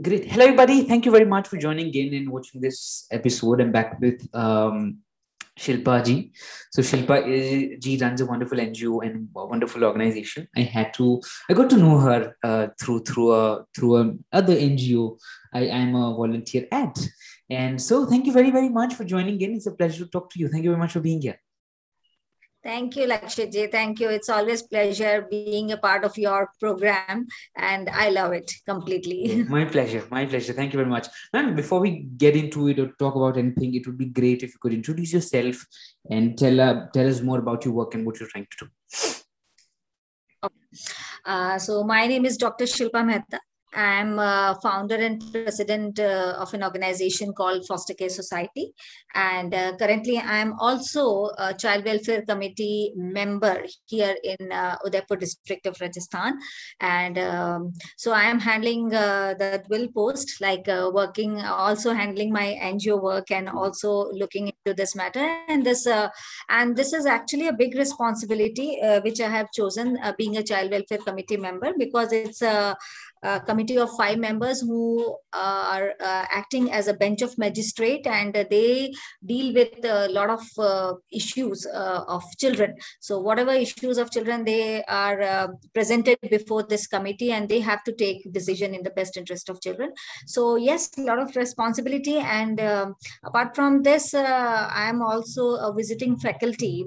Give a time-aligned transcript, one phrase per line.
[0.00, 0.26] Great.
[0.26, 0.84] Hello, everybody.
[0.84, 3.60] Thank you very much for joining in and watching this episode.
[3.60, 4.98] I'm back with um,
[5.58, 6.30] Shilpa ji.
[6.70, 10.46] So Shilpa ji runs a wonderful NGO and wonderful organization.
[10.56, 14.54] I had to, I got to know her uh, through through a through a other
[14.54, 15.18] NGO
[15.52, 16.96] I am a volunteer at.
[17.50, 19.54] And so, thank you very very much for joining in.
[19.54, 20.46] It's a pleasure to talk to you.
[20.46, 21.40] Thank you very much for being here.
[22.68, 24.10] Thank you, Lakshya Thank you.
[24.10, 27.26] It's always pleasure being a part of your program,
[27.56, 29.42] and I love it completely.
[29.48, 30.06] My pleasure.
[30.10, 30.52] My pleasure.
[30.52, 31.06] Thank you very much.
[31.32, 34.50] And before we get into it or talk about anything, it would be great if
[34.50, 35.64] you could introduce yourself
[36.10, 40.50] and tell uh, tell us more about your work and what you're trying to do.
[41.24, 42.66] Uh, so my name is Dr.
[42.66, 43.40] Shilpa Mehta.
[43.78, 48.72] I'm a founder and president uh, of an organization called Foster Care Society.
[49.14, 55.66] And uh, currently, I'm also a Child Welfare Committee member here in uh, Udaipur district
[55.66, 56.40] of Rajasthan.
[56.80, 62.32] And um, so I am handling uh, the will post, like uh, working, also handling
[62.32, 65.38] my NGO work and also looking into this matter.
[65.46, 66.08] And this, uh,
[66.48, 70.98] and this is actually a big responsibility, which I have chosen being a Child Welfare
[70.98, 72.76] Committee member because it's a
[73.22, 78.34] a committee of five members who are uh, acting as a bench of magistrate and
[78.34, 78.92] they
[79.24, 82.74] deal with a lot of uh, issues uh, of children.
[83.00, 87.84] So whatever issues of children they are uh, presented before this committee and they have
[87.84, 89.92] to take decision in the best interest of children.
[90.26, 95.44] So yes a lot of responsibility and um, apart from this uh, i am also
[95.66, 96.86] a visiting faculty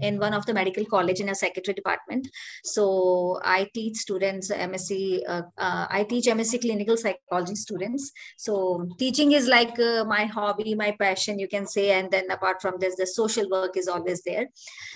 [0.00, 2.28] in one of the medical college in a secretary department.
[2.64, 8.12] So i teach students msc uh, uh, i teach msc clinical psychology students.
[8.36, 12.60] So teaching is like uh, my hobby my passion you can say and then apart
[12.60, 14.46] from this the social work is always there.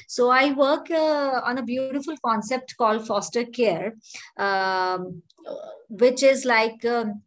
[0.09, 3.95] So i work uh, on a beautiful concept called foster care
[4.37, 5.23] um,
[5.89, 7.23] which is like um,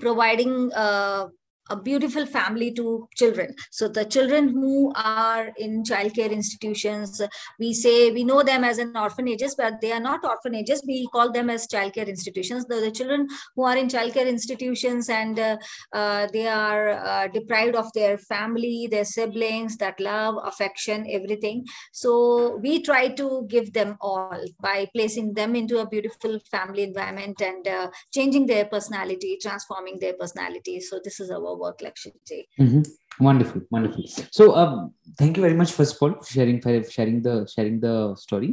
[0.00, 1.26] providing uh,
[1.70, 3.54] a beautiful family to children.
[3.70, 7.22] So the children who are in childcare institutions,
[7.58, 10.82] we say we know them as an orphanages, but they are not orphanages.
[10.86, 12.66] We call them as childcare institutions.
[12.66, 15.56] The, the children who are in childcare institutions and uh,
[15.92, 21.64] uh, they are uh, deprived of their family, their siblings, that love, affection, everything.
[21.92, 27.40] So we try to give them all by placing them into a beautiful family environment
[27.40, 30.80] and uh, changing their personality, transforming their personality.
[30.80, 32.12] So this is our work Lakshmi.
[32.58, 32.82] Mm-hmm.
[33.28, 34.04] Wonderful, wonderful.
[34.38, 37.80] So, um, thank you very much first of all for sharing for sharing the sharing
[37.86, 38.50] the story.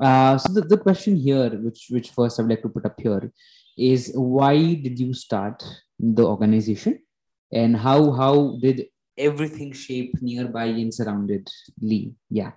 [0.00, 2.98] Uh, so the, the question here, which which first I would like to put up
[2.98, 3.30] here,
[3.76, 4.54] is why
[4.86, 5.62] did you start
[5.98, 7.00] the organization,
[7.52, 8.86] and how how did
[9.18, 11.46] everything shape nearby and surrounded
[11.82, 12.14] Lee?
[12.30, 12.52] Yeah.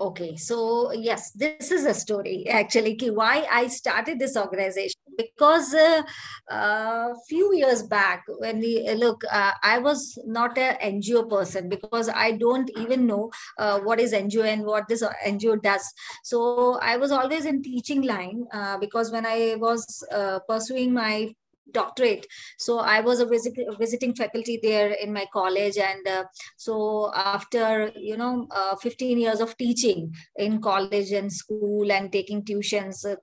[0.00, 2.96] Okay, so yes, this is a story actually.
[3.10, 6.04] Why I started this organization because a
[6.50, 11.28] uh, uh, few years back when we uh, look, uh, I was not an NGO
[11.28, 15.92] person because I don't even know uh, what is NGO and what this NGO does.
[16.24, 20.04] So I was always in teaching line uh, because when I was
[20.48, 21.34] pursuing my
[21.70, 22.26] doctorate.
[22.58, 26.24] So i was a visit, visiting faculty there in my college and uh,
[26.56, 32.42] so after you know uh, 15 years of teaching in college and school and taking
[32.42, 33.16] tuitions uh,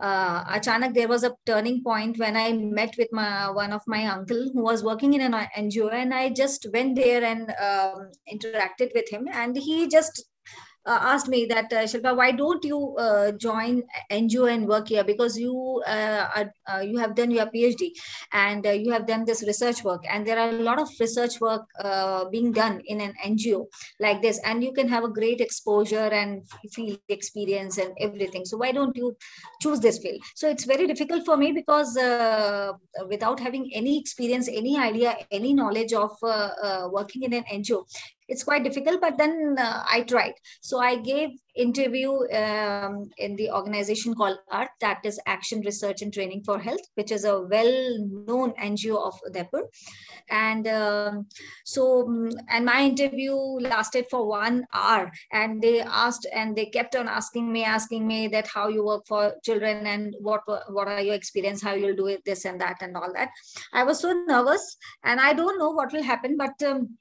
[0.00, 4.06] uh achanak there was a turning point when i met with my one of my
[4.06, 8.90] uncle who was working in an ngo and i just went there and um, interacted
[8.94, 10.24] with him and he just
[10.86, 15.04] uh, asked me that uh, Shilpa, why don't you uh, join NGO and work here?
[15.04, 17.90] Because you uh, are, uh, you have done your PhD
[18.32, 21.40] and uh, you have done this research work, and there are a lot of research
[21.40, 21.62] work
[22.30, 23.66] being done in an NGO
[24.00, 28.44] like this, and you can have a great exposure and field experience and everything.
[28.44, 29.16] So why don't you
[29.60, 30.20] choose this field?
[30.34, 31.96] So it's very difficult for me because
[33.08, 36.10] without having any experience, any idea, any knowledge of
[36.90, 37.84] working in an NGO,
[38.28, 40.34] it's quite difficult but then uh, i tried.
[40.60, 46.12] So i gave interview um, in the organization called art that is action research and
[46.12, 49.62] training for health which is a well known ngo of udaipur.
[50.30, 51.26] And um,
[51.64, 52.08] so
[52.48, 55.12] and my interview lasted for one hour.
[55.32, 59.06] And they asked and they kept on asking me asking me that how you work
[59.06, 62.78] for children and what what are your experience how you'll do it this and that
[62.80, 63.30] and all that.
[63.72, 66.96] I was so nervous and i don't know what will happen but um,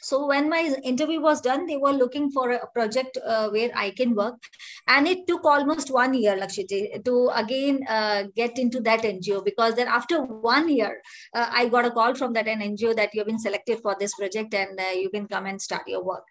[0.00, 3.90] so when my interview was done they were looking for a project uh, where i
[3.90, 4.34] can work.
[4.88, 9.74] And it took almost one year lakshiti to again uh, get into that ngo because
[9.74, 11.02] then after one year
[11.34, 14.54] uh, i got a call from that ngo that you've been selected for this project
[14.54, 16.24] and uh, you can come and start your work.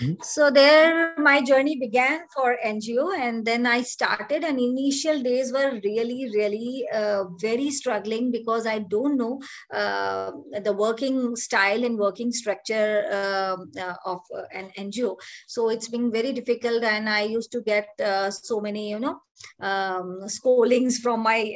[0.00, 0.22] Mm-hmm.
[0.22, 4.44] so there my journey began for ngo and then i started.
[4.44, 9.40] And initial days were really really uh, very struggling because i don't know
[9.72, 10.30] uh,
[10.64, 15.16] the working style and working structure um, uh, of uh, an NGO.
[15.46, 19.20] So it's been very difficult, and I used to get uh, so many, you know,
[19.60, 21.54] um, scoldings from my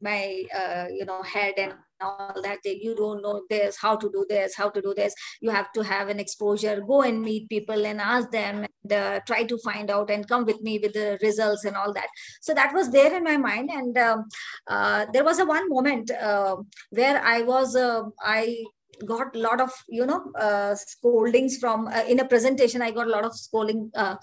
[0.00, 0.44] my
[0.90, 4.68] you know head and all that you don't know this how to do this how
[4.68, 5.14] to do this.
[5.40, 6.80] You have to have an exposure.
[6.80, 10.44] Go and meet people and ask them and uh, try to find out and come
[10.44, 12.08] with me with the results and all that.
[12.40, 14.24] So that was there in my mind and um,
[14.68, 16.56] uh, there was a one moment uh,
[16.90, 17.76] where i was
[18.22, 18.64] i
[19.06, 23.06] got a lot of you know uh, scoldings from uh, in a presentation i got
[23.06, 24.16] a lot of scolding uh,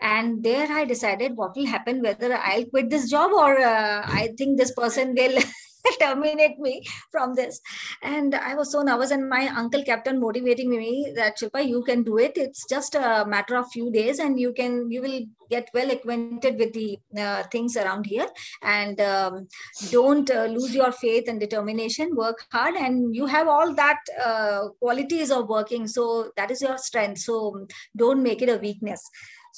[0.00, 4.28] and there i decided what will happen whether i'll quit this job or uh, i
[4.38, 5.38] think this person will
[6.00, 7.60] terminate me from this.
[8.02, 9.10] And I was so nervous.
[9.10, 12.32] And my uncle kept on motivating me that Shilpa, you can do it.
[12.36, 15.20] It's just a matter of few days, and you can you will
[15.50, 18.26] get well acquainted with the uh, things around here.
[18.62, 19.48] And um,
[19.90, 22.14] don't uh, lose your faith and determination.
[22.14, 25.86] Work hard, and you have all that uh, qualities of working.
[25.86, 27.20] So that is your strength.
[27.20, 27.66] So
[27.96, 29.02] don't make it a weakness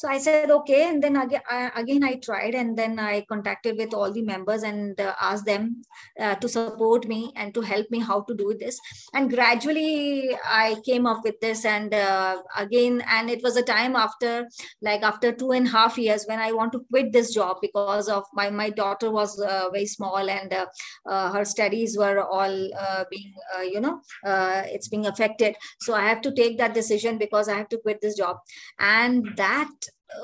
[0.01, 3.77] so i said okay and then again I, again I tried and then i contacted
[3.77, 5.83] with all the members and uh, asked them
[6.19, 8.79] uh, to support me and to help me how to do this
[9.13, 13.97] and gradually i came up with this and uh, again and it was a time
[13.97, 14.49] after
[14.81, 18.09] like after two and a half years when i want to quit this job because
[18.09, 20.67] of my my daughter was uh, very small and uh,
[21.07, 22.71] uh, her studies were all
[23.11, 23.33] being
[23.73, 25.57] you know it's being affected.
[25.81, 28.39] So i have to take that decision because i have to quit this job.
[28.79, 29.71] And that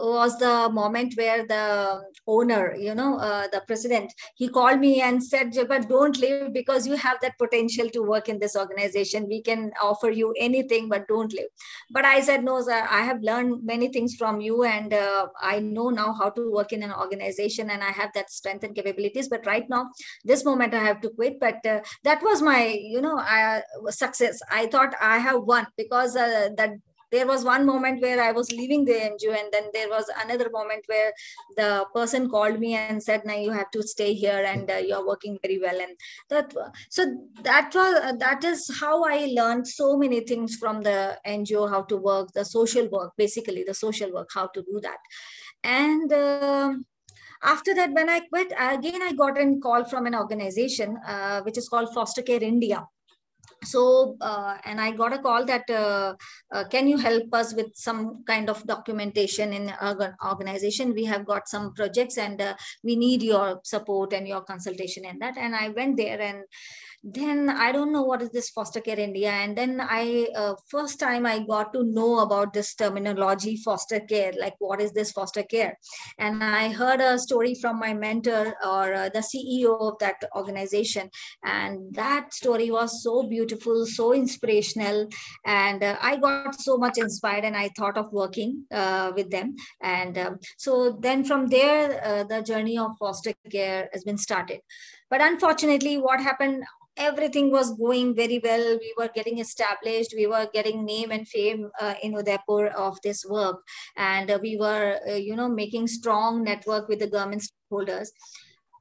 [0.00, 5.22] was the moment where the owner you know uh, the president he called me and
[5.22, 9.26] said but don't leave because you have that potential to work in this organization.
[9.28, 11.48] We can offer you anything but don't leave.
[11.90, 15.60] But i said no sir i have learned many things from you and uh, i
[15.60, 19.28] know now how to work in an organization and i have that strength and capabilities.
[19.28, 19.90] But right now
[20.24, 21.38] this moment i have to quit.
[21.40, 23.60] But uh, that was my you know uh,
[23.90, 24.40] success.
[24.50, 26.70] I thought i have won because uh, that
[27.16, 30.48] there was one moment where I was leaving the NGO, and then there was another
[30.50, 31.12] moment where
[31.56, 35.06] the person called me and said, "Now you have to stay here, and uh, you're
[35.12, 35.96] working very well." And
[36.34, 36.52] that
[36.96, 37.06] so
[37.50, 40.98] that was uh, that is how I learned so many things from the
[41.38, 44.98] NGO, how to work, the social work, basically the social work, how to do that,
[45.78, 46.12] and.
[46.12, 46.74] Uh,
[47.48, 51.58] after that when i quit again i got a call from an organization uh, which
[51.58, 52.78] is called foster care india
[53.64, 56.14] so uh, and i got a call that uh,
[56.52, 60.94] uh, can you help us with some kind of documentation in our organization?
[60.94, 65.18] We have got some projects and uh, we need your support and your consultation in
[65.20, 65.36] that.
[65.36, 66.44] And i went there and
[67.14, 69.30] then i don't know what is this foster care india.
[69.30, 74.32] And then i uh, first time i got to know about this terminology foster care
[74.40, 75.78] like what is this foster care?
[76.18, 81.08] And i heard a story from my mentor or uh, the ceo of that organization.
[81.44, 85.08] And that story was so beautiful so inspirational.
[85.44, 89.54] And uh, i got so much inspired and i thought of working uh, with them.
[89.80, 94.60] And um, so then from there uh, the journey of foster care has been started
[95.10, 96.64] but unfortunately what happened
[96.96, 98.78] everything was going very well.
[98.80, 100.14] We were getting established.
[100.16, 103.62] We were getting name and fame uh, in Udaipur of this work.
[103.96, 108.08] And uh, we were, uh, you know, making strong network with the government stakeholders.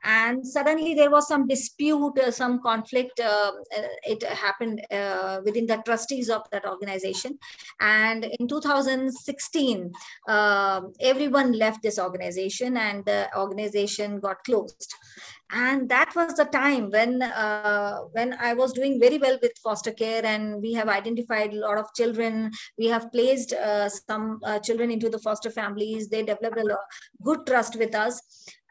[0.07, 3.19] And suddenly there was some dispute, uh, some conflict.
[3.19, 4.79] Uh, uh, it happened
[5.43, 7.39] within the trustees of that organization.
[7.79, 9.91] And in 2016,
[10.29, 14.93] everyone left this organization and the organization got closed
[15.51, 19.91] and that was the time when uh, when i was doing very well with foster
[19.91, 22.51] care and we have identified a lot of children.
[22.77, 26.09] We have placed uh, some uh, children into the foster families.
[26.09, 26.77] They developed a
[27.23, 28.21] good trust with us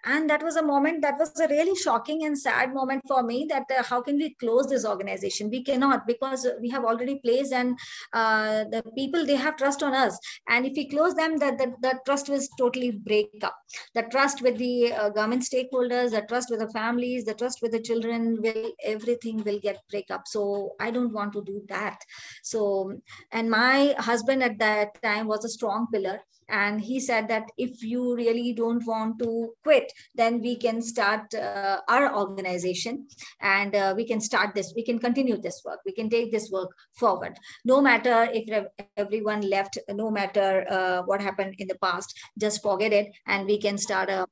[0.05, 3.47] and that was a moment that was a really shocking and sad moment for me
[3.49, 5.51] that uh, how can we close this organization?
[5.51, 7.79] We cannot because we have already placed and
[8.13, 10.19] uh, the people they have trust on us.
[10.49, 13.57] And if we close them that the, the, trust will totally break up.
[13.95, 17.73] The trust with the uh, government stakeholders the trust with the families the trust with
[17.73, 20.23] the children will everything will get break up.
[20.27, 21.99] So i don't want to do that.
[22.43, 22.93] So
[23.33, 27.83] and my husband at that time was a strong pillar and he said that if
[27.83, 33.07] you really don't want to quit then we can start uh, our organization
[33.41, 36.51] and uh, we can start this we can continue this work we can take this
[36.51, 37.37] work forward.
[37.65, 42.93] No matter if everyone left no matter uh, what happened in the past just forget
[42.93, 44.27] it and we can start a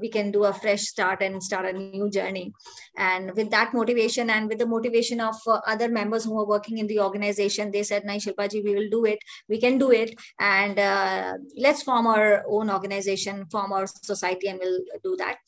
[0.00, 2.52] we can do a fresh start and start a new journey.
[2.96, 6.78] And with that motivation and with the motivation of uh, other members who are working
[6.78, 10.14] in the organization they said nai shilpaji we will do it we can do it.
[10.38, 15.38] And uh, let's form our own organization, form our society, and we'll do that.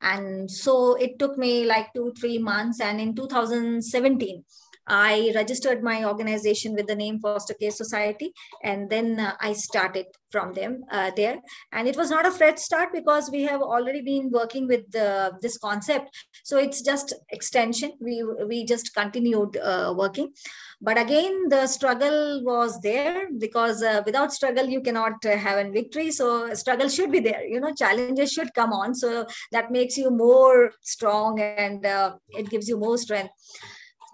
[0.00, 2.80] And so it took me like two, three months.
[2.80, 4.44] And in 2017,
[4.92, 10.04] I registered my organization with the name Foster Care Society, and then uh, I started
[10.30, 11.38] from them uh, there.
[11.72, 15.32] And it was not a fresh start because we have already been working with the,
[15.40, 16.10] this concept.
[16.44, 17.92] So it's just extension.
[18.00, 20.32] We we just continued uh, working,
[20.80, 25.70] but again the struggle was there because uh, without struggle you cannot uh, have a
[25.70, 26.10] victory.
[26.10, 27.44] So struggle should be there.
[27.46, 28.94] You know, challenges should come on.
[28.94, 33.32] So that makes you more strong and uh, it gives you more strength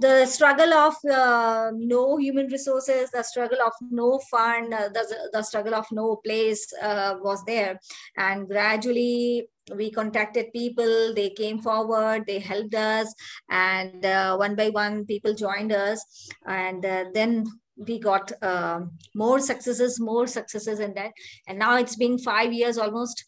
[0.00, 5.42] the struggle of uh, no human resources, the struggle of no fund, uh, the, the
[5.42, 7.80] struggle of no place uh, was there.
[8.16, 13.12] And gradually we contacted people, they came forward, they helped us,
[13.50, 16.30] and uh, one by one people joined us.
[16.46, 17.44] And uh, then
[17.76, 18.80] we got uh,
[19.14, 21.12] more successes, more successes in that.
[21.46, 23.24] And now it's been five years almost.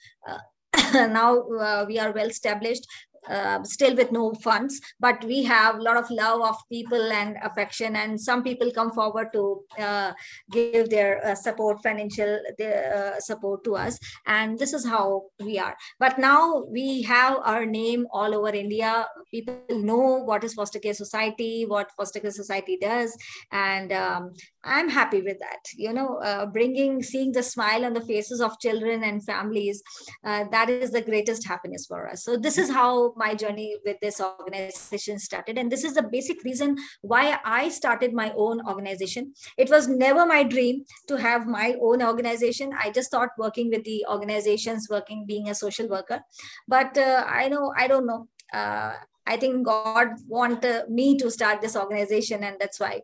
[0.94, 2.86] now we are well established
[3.30, 7.36] uh, still with no funds but we have a lot of love of people and
[7.42, 7.96] affection.
[7.96, 10.12] And some people come forward to uh,
[10.50, 13.98] give their uh, support financial uh, support to us.
[14.26, 15.76] And this is how we are.
[15.98, 19.06] But now we have our name all over india.
[19.30, 23.16] People know what is foster care society what foster care society does.
[23.52, 24.32] And um,
[24.64, 28.58] i'm happy with that you know uh, bringing seeing the smile on the faces of
[28.58, 29.82] children and families
[30.24, 33.98] uh, that is the greatest happiness for us so this is how my journey with
[34.00, 35.58] this organization started.
[35.58, 39.34] And this is the basic reason why I started my own organization.
[39.56, 42.72] It was never my dream to have my own organization.
[42.78, 46.20] I just thought working with the organizations, working, being a social worker.
[46.68, 48.28] But uh, I know, I don't know.
[48.52, 48.94] Uh,
[49.26, 53.02] I think God wanted me to start this organization, and that's why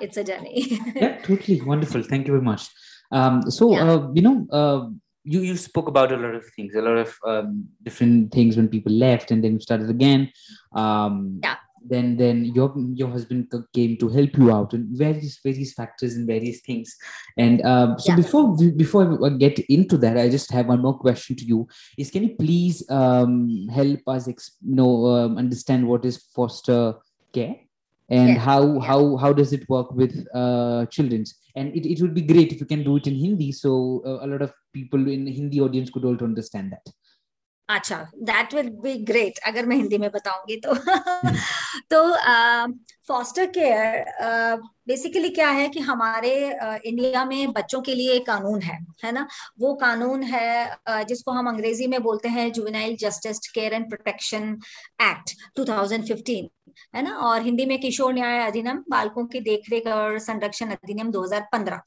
[0.00, 0.78] it's a journey.
[0.96, 2.02] yeah, totally wonderful.
[2.02, 2.68] Thank you very much.
[3.12, 3.90] Um, so, yeah.
[3.90, 4.88] uh, you know, uh,
[5.24, 8.68] you you spoke about a lot of things, a lot of um, different things when
[8.68, 10.32] people left, and then you started again.
[10.74, 11.56] Um, yeah.
[11.82, 16.26] Then then your your husband came to help you out and various various factors and
[16.26, 16.94] various things.
[17.38, 18.16] And um, so yeah.
[18.16, 22.10] before before I get into that, I just have one more question to you: Is
[22.10, 26.96] can you please um, help us ex- you know um, understand what is foster
[27.32, 27.56] care?
[28.10, 28.38] And yeah.
[28.38, 28.80] how yeah.
[28.80, 32.60] how how does it work with uh, children's and it, it would be great if
[32.60, 35.90] you can do it in hindi so uh, a lot of people in hindi audience
[35.90, 36.94] could also understand that
[37.68, 37.96] अच्छा
[38.28, 40.74] that will be great अगर मैं हिंदी में बताऊँगी तो
[41.92, 42.00] तो
[43.08, 46.32] foster care basically क्या है कि हमारे
[46.86, 49.26] इंडिया में बच्चों के लिए कानून है है ना
[49.60, 54.50] वो कानून है जिसको हम अंग्रेज़ी में बोलते हैं juvenile justice care and protection
[55.02, 56.48] act 2015
[56.94, 57.14] है ना?
[57.18, 61.80] और हिंदी में किशोर न्याय अधिनियम, बालकों की देखरेख और संरक्षण अधिनियम 2015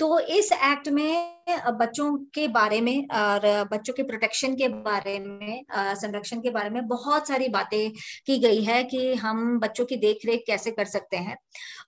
[0.00, 1.38] तो इस एक्ट में
[1.70, 3.40] बच्चों के बारे में और
[3.70, 7.90] बच्चों के प्रोटेक्शन के बारे में संरक्षण के बारे में बहुत सारी बातें
[8.26, 11.36] की गई है कि हम बच्चों की देखरेख कैसे कर सकते हैं।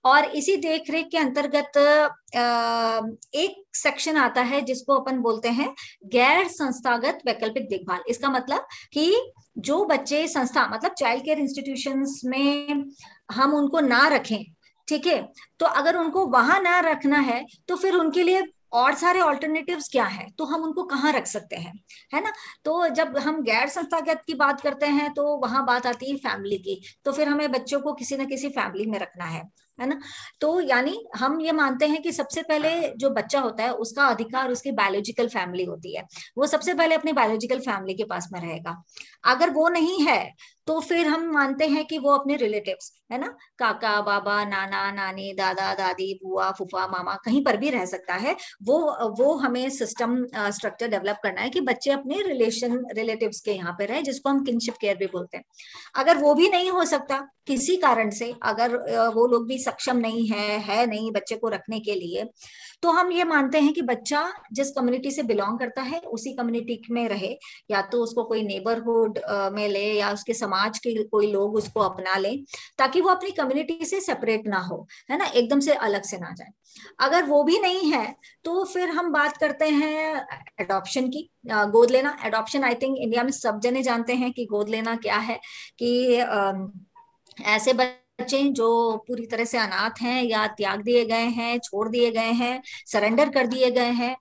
[0.05, 1.77] और इसी देखरेख के अंतर्गत
[3.35, 5.73] एक सेक्शन आता है जिसको अपन बोलते हैं
[6.07, 9.11] गैर संस्थागत वैकल्पिक देखभाल। इसका मतलब कि
[9.55, 12.83] जो बच्चे संस्था मतलब चाइल्ड केयर इंस्टीट्यूशन में
[13.31, 14.43] हम उनको ना रखें,
[14.87, 15.21] ठीक है?
[15.59, 18.43] तो अगर उनको वहाँ ना रखना है तो फिर उनके लिए
[18.73, 20.27] और सारे ऑल्टरनेटिव्स क्या है?
[20.29, 21.73] तो हम उनको कहाँ रख सकते हैं?
[22.13, 22.31] है ना?
[22.65, 26.57] तो जब हम गैर संस्थागत की बात करते हैं तो वहाँ बात आती है फैमिली
[26.57, 29.43] की तो फिर हमें बच्चों को किसी ना किसी फैमिली में रखना है।
[29.79, 29.99] है ना?
[30.41, 34.51] तो यानी हम ये मानते हैं कि सबसे पहले जो बच्चा होता है, उसका अधिकार
[34.51, 36.03] उसकी बायोलॉजिकल फैमिली होती है।
[36.37, 38.81] वो सबसे पहले अपनी बायोलॉजिकल फैमिली के पास में रहेगा।
[39.25, 40.23] अगर वो नहीं है
[40.67, 43.27] तो फिर हम मानते हैं कि वो अपने रिलेटिव्स है ना?
[43.59, 48.35] काका, बाबा, नाना, नानी, दादा, दादी, बुआ, फूफा, मामा कहीं पर भी रह सकता है।
[48.63, 48.77] वो
[49.17, 53.85] वो हमें सिस्टम स्ट्रक्चर डेवलप करना है कि बच्चे अपने रिलेशन रिलेटिव्स के यहाँ पे
[53.85, 55.43] रहे, जिसको हम किनशिप केयर भी बोलते हैं।
[55.95, 58.75] अगर वो भी नहीं हो सकता किसी कारण से, अगर
[59.15, 62.25] वो लोग भी सक्षम नहीं है है नहीं बच्चे को रखने के लिए
[62.83, 64.21] तो हम ये मानते हैं कि बच्चा
[64.53, 67.37] जिस कम्युनिटी से बिलोंग करता है, उसी कम्युनिटी में रहे।
[67.71, 69.19] या तो उसको कोई नेबरहुड
[69.53, 72.35] में ले या उसके समाज के कोई लोग उसको अपना ले,
[72.79, 75.25] ताकि वो अपनी कम्युनिटी से सेपरेट ना हो, है ना?
[75.25, 76.51] एकदम से अलग से ना जाए।
[76.99, 78.15] अगर वो भी नहीं है
[78.45, 80.25] तो फिर हम बात करते हैं
[80.61, 84.69] एडॉप्शन की गोद लेना। एडॉप्शन आई थिंक इंडिया में सब जने जानते हैं कि गोद
[84.69, 85.39] लेना क्या है,
[85.79, 86.15] कि
[87.45, 92.11] ऐसे बच्चे जो पूरी तरह से अनाथ हैं या त्याग दिए गए हैं, छोड़ दिए
[92.11, 94.15] गए हैं, सरेंडर कर दिए गए हैं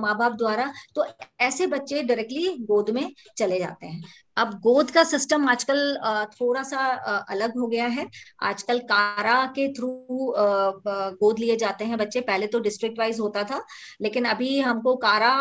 [0.00, 1.06] माँ बाप द्वारा तो
[1.40, 4.02] ऐसे बच्चे डायरेक्टली गोद में चले जाते हैं।
[4.36, 5.96] अब गोद का सिस्टम आजकल
[6.32, 6.78] थोड़ा सा
[7.30, 8.06] अलग हो गया है।
[8.42, 9.88] आजकल कारा के थ्रू
[10.86, 13.62] गोद लिए जाते हैं बच्चे। पहले तो डिस्ट्रिक्ट वाइज होता था,
[14.02, 15.34] लेकिन अभी हमको कारा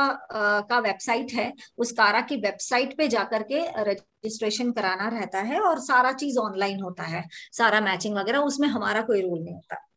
[0.70, 5.80] का वेबसाइट है। उस कारा की वेबसाइट पे जाकर के रजिस्ट्रेशन कराना रहता है और
[5.82, 9.88] सारा चीज़ ऑनलाइन होता है। सारा मैचिंग वगैरह, उसमें हमारा कोई रोल नहीं होता।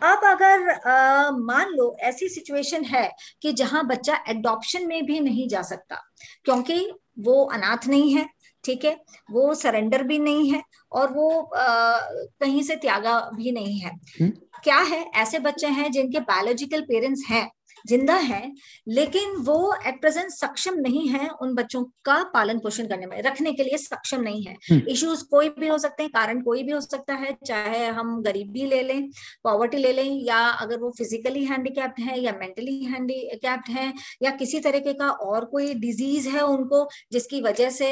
[0.00, 3.08] अब अगर मान लो ऐसी सिचुएशन है
[3.42, 6.00] कि जहाँ बच्चा एडॉप्शन में भी नहीं जा सकता,
[6.44, 8.26] क्योंकि वो अनाथ नहीं है।
[8.66, 9.00] ठीक है?
[9.30, 11.98] वो सरेंडर भी नहीं है और वो आ,
[12.40, 14.28] कहीं से त्यागा भी नहीं है। हुँ?
[14.64, 15.10] क्या है?
[15.14, 17.50] ऐसे बच्चे हैं जिनके बायोलॉजिकल पेरेंट्स हैं।
[17.86, 18.42] ज़िंदा है
[18.88, 23.52] लेकिन वो एट प्रेजेंट सक्षम नहीं है उन बच्चों का पालन पोषण करने में रखने
[23.52, 26.72] के लिए सक्षम नहीं है इश्यूज़ हम्म। कोई भी हो सकते हैं कारण कोई भी
[26.72, 29.08] हो सकता है चाहे हम गरीबी ले लें
[29.44, 34.60] पॉवर्टी ले लें या अगर वो फिजिकली हैंडीकैप्ड है या मेंटली हैंडीकैप्ड है या किसी
[34.60, 37.88] तरीके का और कोई डिज़ीज़ है उनको जिसकी वजह से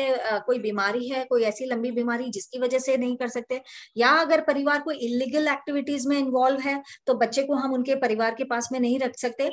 [0.47, 3.61] कोई बीमारी है कोई ऐसी लंबी बीमारी जिसकी वजह से नहीं कर सकते
[3.97, 8.35] या अगर परिवार कोई इलीगल एक्टिविटीज़ में इन्वॉल्व है तो बच्चे को हम उनके परिवार
[8.35, 9.51] के पास में नहीं रख सकते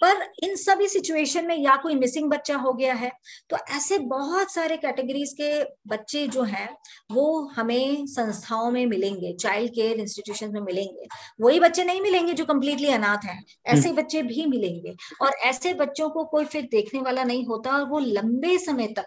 [0.00, 3.10] पर इन सभी सिचुएशन में या कोई मिसिंग बच्चा हो गया है
[3.50, 5.52] तो ऐसे बहुत सारे कैटेगरीज के
[5.88, 6.68] बच्चे जो हैं
[7.12, 11.06] वो हमें संस्थाओं में मिलेंगे चाइल्ड केयर इंस्टीट्यूशन में मिलेंगे।
[11.40, 15.74] वही बच्चे नहीं मिलेंगे जो कम्प्लीटली अनाथ हैं ऐसे हम्म। बच्चे भी मिलेंगे। और ऐसे
[15.74, 19.06] बच्चों को कोई फिर देखने वाला नहीं होता और वो लंबे समय तक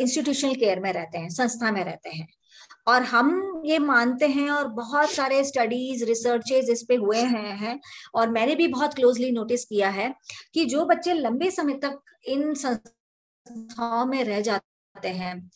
[0.00, 2.26] इंस्टीट्यूशनल केयर में रहते हैं संस्था में रहते हैं।
[2.86, 7.80] और हम ये मानते हैं और बहुत सारे स्टडीज़ रिसर्चेज इस पे हुए हैं हैं।
[8.14, 10.14] और मैंने भी बहुत क्लोजली नोटिस किया है
[10.54, 15.50] कि जो बच्चे लंबे समय तक इन संस्थाओं में रह जाते हैं,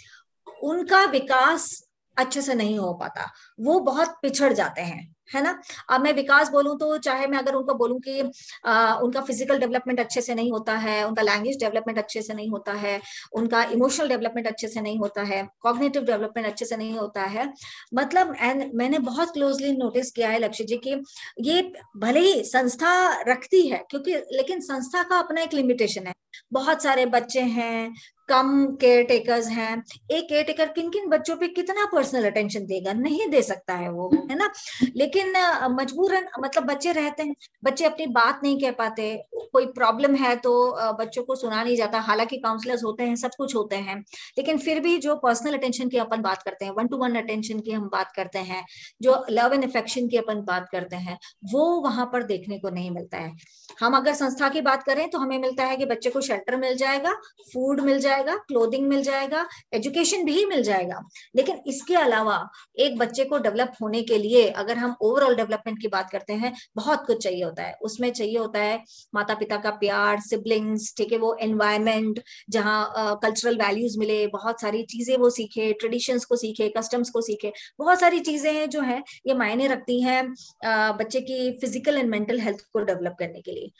[0.62, 5.58] उनका विकास अच्छे से नहीं हो पाता, वो बहुत पिछड़ जाते हैं। है ना?
[5.90, 8.20] अब मैं विकास बोलूँ तो चाहे मैं अगर उनको बोलूँ कि
[8.66, 12.48] आ, उनका फ़िज़िकल डेवलपमेंट अच्छे से नहीं होता है उनका लैंग्वेज डेवलपमेंट अच्छे से नहीं
[12.50, 13.00] होता है
[13.32, 17.52] उनका इमोशनल डेवलपमेंट अच्छे से नहीं होता है कॉग्नेटिव डेवलपमेंट अच्छे से नहीं होता है
[17.94, 20.94] मतलब एंड मैंने बहुत क्लोजली नोटिस किया है लक्ष्य जी की
[21.40, 21.62] ये
[21.96, 22.92] भले ही संस्था
[23.28, 26.12] रखती है क्योंकि लेकिन संस्था का अपना एक लिमिटेशन है।
[26.52, 27.92] बहुत सारे बच्चे हैं
[28.28, 32.92] कम केयर टेकर्स हैं एक केयर टेकर किन किन बच्चों पे कितना पर्सनल अटेंशन देगा?
[32.92, 34.50] नहीं दे सकता है वो है ना?
[34.96, 39.14] लेकिन मजबूरन मतलब बच्चे रहते हैं, बच्चे अपनी बात नहीं कह पाते,
[39.52, 40.52] कोई प्रॉब्लम है तो
[40.98, 43.98] बच्चों को सुना नहीं जाता, हालाँकि काउंसलर्स होते हैं, सब कुछ होते हैं,
[44.38, 47.60] लेकिन फिर भी जो पर्सनल अटेंशन की अपन बात करते हैं वन टू वन अटेंशन
[47.60, 48.64] की हम बात करते हैं,
[49.02, 52.90] जो लव एंड अफेक्शन की अपन बात करते हैं, वो वहाँ पर देखने को नहीं
[52.90, 53.32] मिलता है।
[53.80, 56.76] हम अगर संस्था की बात करें तो हमें मिलता है कि बच्चे को शेल्टर मिल
[56.76, 57.12] जाएगा
[57.52, 61.00] फ़ूड मिल जाएगा क्लोथिंग मिल जाएगा एजुकेशन भी मिल जाएगा,
[61.36, 62.38] लेकिन इसके अलावा
[62.78, 66.52] एक बच्चे को डेवलप होने के लिए अगर हम ओवरऑल डेवलपमेंट की बात करते हैं,
[66.76, 68.82] बहुत कुछ चाहिए होता है। उसमें चाहिए होता है
[69.14, 72.20] माता पिता का प्यार सिबलिंग्स ठीक है, वो एनवायरमेंट
[72.50, 77.52] जहाँ कल्चरल वैल्यूज़ मिले, बहुत सारी चीज़ें वो सीखे ट्रेडिशंस को सीखे कस्टम्स को सीखे,
[77.78, 80.22] बहुत सारी चीज़ें हैं जो है, ये मायने रखती हैं
[80.64, 83.70] बच्चे की फ़िज़िकल एंड मेंटल हेल्थ को डेवलप करने के लिए।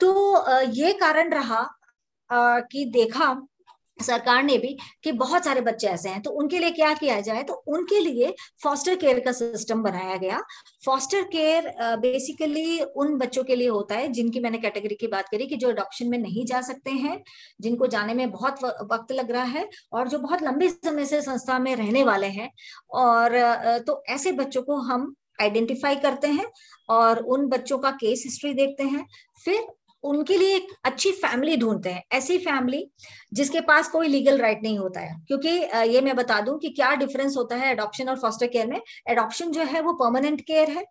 [0.00, 1.62] तो ये कारण रहा
[2.70, 3.26] कि देखा
[3.98, 7.42] सरकार ने भी कि बहुत सारे बच्चे ऐसे हैं तो उनके लिए क्या किया जाए?
[7.42, 10.40] तो उनके लिए फॉस्टर केयर का सिस्टम बनाया गया।
[10.86, 15.46] फॉस्टर केयर बेसिकली उन बच्चों के लिए होता है जिनकी मैंने कैटेगरी की बात करी
[15.46, 17.22] कि जो अडॉप्शन में नहीं जा सकते हैं,
[17.60, 21.58] जिनको जाने में बहुत वक्त लग रहा है और जो बहुत लंबे समय से संस्था
[21.58, 22.50] में रहने वाले हैं
[22.94, 23.38] और
[23.86, 26.46] तो ऐसे बच्चों को हम आइडेंटिफाई करते हैं
[26.88, 29.04] और उन बच्चों का केस हिस्ट्री देखते हैं।
[29.44, 29.66] फिर
[30.04, 32.84] उनके लिए एक अच्छी फैमिली ढूंढते हैं। ऐसी फैमिली
[33.32, 35.48] जिसके पास कोई लीगल राइट नहीं होता है। क्योंकि
[35.92, 38.80] ये मैं बता दूँ कि क्या डिफरेंस होता है एडॉप्शन और फॉस्टर केयर में?
[39.08, 40.84] एडॉप्शन जो है वो परमानेंट केयर है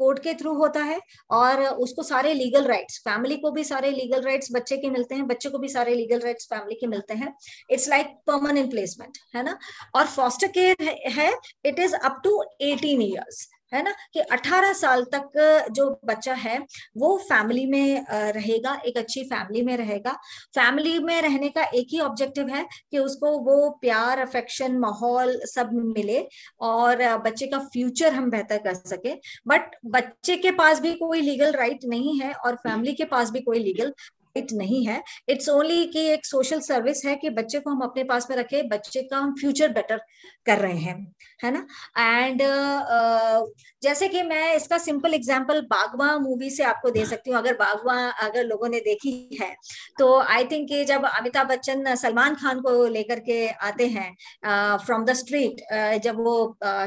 [0.00, 0.98] कोर्ट के थ्रू होता है
[1.30, 5.26] और उसको सारे लीगल राइट्स फैमिली को भी सारे लीगल राइट्स बच्चे के मिलते हैं,
[5.26, 7.32] बच्चे को भी सारे लीगल राइट्स फैमिली के मिलते हैं।
[7.70, 9.58] इट्स लाइक परमानेंट प्लेसमेंट है ना?
[9.94, 11.32] और फॉस्टर केयर है
[11.64, 13.92] it is up to eighteen years है ना?
[14.14, 16.58] कि 18 साल तक जो बच्चा है
[16.96, 20.12] वो फैमिली में रहेगा एक अच्छी फैमिली में रहेगा।
[20.54, 25.70] फैमिली में रहने का एक ही ऑब्जेक्टिव है कि उसको वो प्यार अफेक्शन माहौल सब
[25.96, 26.26] मिले
[26.60, 29.14] और बच्चे का फ्यूचर हम बेहतर कर सके।
[29.48, 33.40] बट बच्चे के पास भी कोई लीगल राइट नहीं है और फैमिली के पास भी
[33.40, 33.92] कोई लीगल
[34.36, 38.04] राइट नहीं है। इट्स ओनली कि एक सोशल सर्विस है कि बच्चे को हम अपने
[38.04, 40.00] पास में रखें बच्चे का हम फ्यूचर बेटर
[40.46, 41.14] कर रहे हैं
[41.44, 41.66] है ना?
[41.98, 43.46] एंड uh, uh,
[43.82, 47.94] जैसे कि मैं इसका सिंपल एग्जांपल बागवा मूवी से आपको दे सकती हूँ। अगर बागवा
[48.22, 49.54] अगर लोगों ने देखी है
[49.98, 55.04] तो आई थिंक कि जब अमिताभ बच्चन सलमान खान को लेकर के आते हैं फ्रॉम
[55.04, 55.62] द स्ट्रीट
[56.02, 56.34] जब वो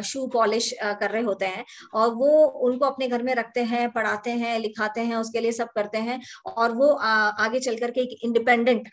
[0.03, 2.31] शू uh, पॉलिश uh, कर रहे होते हैं और वो
[2.67, 6.21] उनको अपने घर में रखते हैं पढ़ाते हैं लिखाते हैं उसके लिए सब करते हैं
[6.45, 6.93] और वो
[7.39, 8.87] आगे चल करके एक इंडिपेंडेंट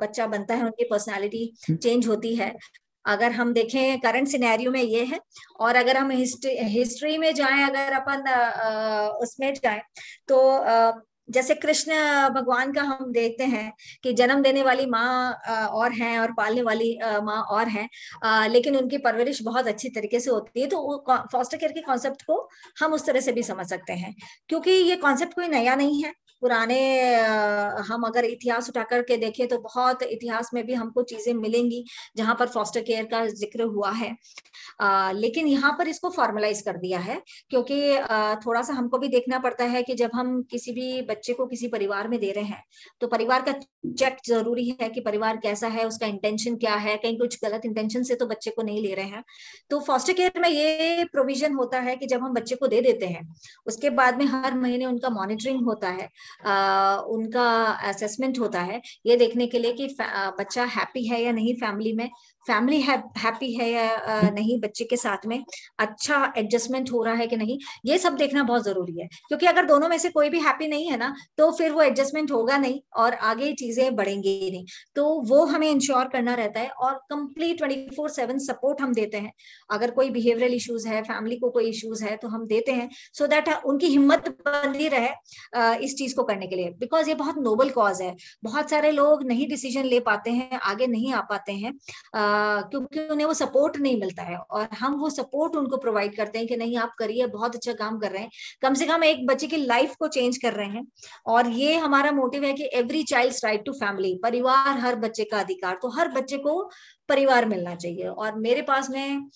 [0.00, 2.54] बच्चा बनता है उनकी पर्सनैलिटी चेंज होती है।
[3.04, 5.20] अगर हम देखें करंट सिनेरियो में ये है
[5.60, 8.24] और अगर हम हिस्ट्री हिस्ट्री में जाएँ अगर अपन
[9.22, 9.80] उसमें जाएँ
[10.28, 10.40] तो
[11.28, 11.92] जैसे कृष्ण
[12.34, 13.72] भगवान का हम देखते हैं
[14.04, 15.32] कि जन्म देने वाली माँ
[15.70, 17.88] और हैं और पालने वाली माँ और हैं
[18.48, 22.48] लेकिन उनकी परवरिश बहुत अच्छी तरीके से होती है तो फॉस्टर केयर के कॉन्सेप्ट को
[22.80, 24.14] हम उस तरह से भी समझ सकते हैं।
[24.48, 26.78] क्योंकि ये कॉन्सेप्ट कोई नया नहीं है पुराने
[27.88, 31.84] हम अगर इतिहास उठा करके देखें तो बहुत इतिहास में भी हमको चीज़ें मिलेंगी
[32.16, 34.14] जहाँ पर फॉस्टर केयर का ज़िक्र हुआ है।
[34.80, 37.20] आ, लेकिन यहाँ पर इसको फॉर्मलाइज कर दिया है
[37.50, 37.80] क्योंकि
[38.46, 41.68] थोड़ा सा हमको भी देखना पड़ता है कि जब हम किसी भी बच्चे को किसी
[41.68, 42.62] परिवार में दे रहे हैं
[43.00, 47.18] तो परिवार का चेक ज़रूरी है कि परिवार कैसा है उसका इंटेंशन क्या है कहीं
[47.18, 49.22] कुछ गलत इंटेंशन से तो बच्चे को नहीं ले रहे हैं।
[49.70, 53.06] तो फॉस्टर केयर में ये प्रोविज़न होता है कि जब हम बच्चे को दे देते
[53.06, 53.26] हैं
[53.66, 56.08] उसके बाद में हर महीने उनका मॉनिटरिंग होता है।
[57.08, 57.44] उनका
[57.88, 59.88] असेसमेंट होता है, ये देखने के लिए कि
[60.38, 62.08] बच्चा हैप्पी है या नहीं फैमिली में।
[62.48, 65.42] फैमिली हैप्पी है या नहीं बच्चे के साथ में
[65.78, 69.66] अच्छा एडजस्टमेंट हो रहा है कि नहीं ये सब देखना बहुत ज़रूरी है। क्योंकि अगर
[69.66, 72.80] दोनों में से कोई भी हैप्पी नहीं है ना तो फिर वो एडजस्टमेंट होगा नहीं
[72.96, 74.64] और आगे चीज़ें बढ़ेंगी नहीं।
[74.96, 79.16] तो वो हमें इंश्योर करना रहता है और complete twenty four seven support हम देते
[79.18, 79.32] हैं।
[79.70, 83.24] अगर कोई बिहेवियरल इश्यूज़ है फैमिली को कोई इश्यूज़ है तो हम देते हैं। सो
[83.24, 87.38] so दैट उनकी हिम्मत बनी रहे इस चीज़ को करने के लिए। बिकॉज़ ये बहुत
[87.40, 91.52] नोबल कॉज है। बहुत सारे लोग नहीं डिसीज़न ले पाते हैं आगे नहीं आ पाते
[91.54, 91.72] हैं।
[92.70, 96.48] क्योंकि उन्हें वो सपोर्ट नहीं मिलता है और हम वो सपोर्ट उनको प्रोवाइड करते हैं
[96.48, 98.30] कि नहीं आप करिए बहुत अच्छा काम कर रहे हैं।
[98.62, 100.86] कम से कम एक बच्चे की लाइफ को चेंज कर रहे हैं
[101.26, 105.40] और ये हमारा मोटिव है कि every child right to family परिवार हर बच्चे का
[105.40, 106.62] अधिकार तो हर बच्चे को
[107.08, 109.28] परिवार मिलना चाहिए। और मेरे पास में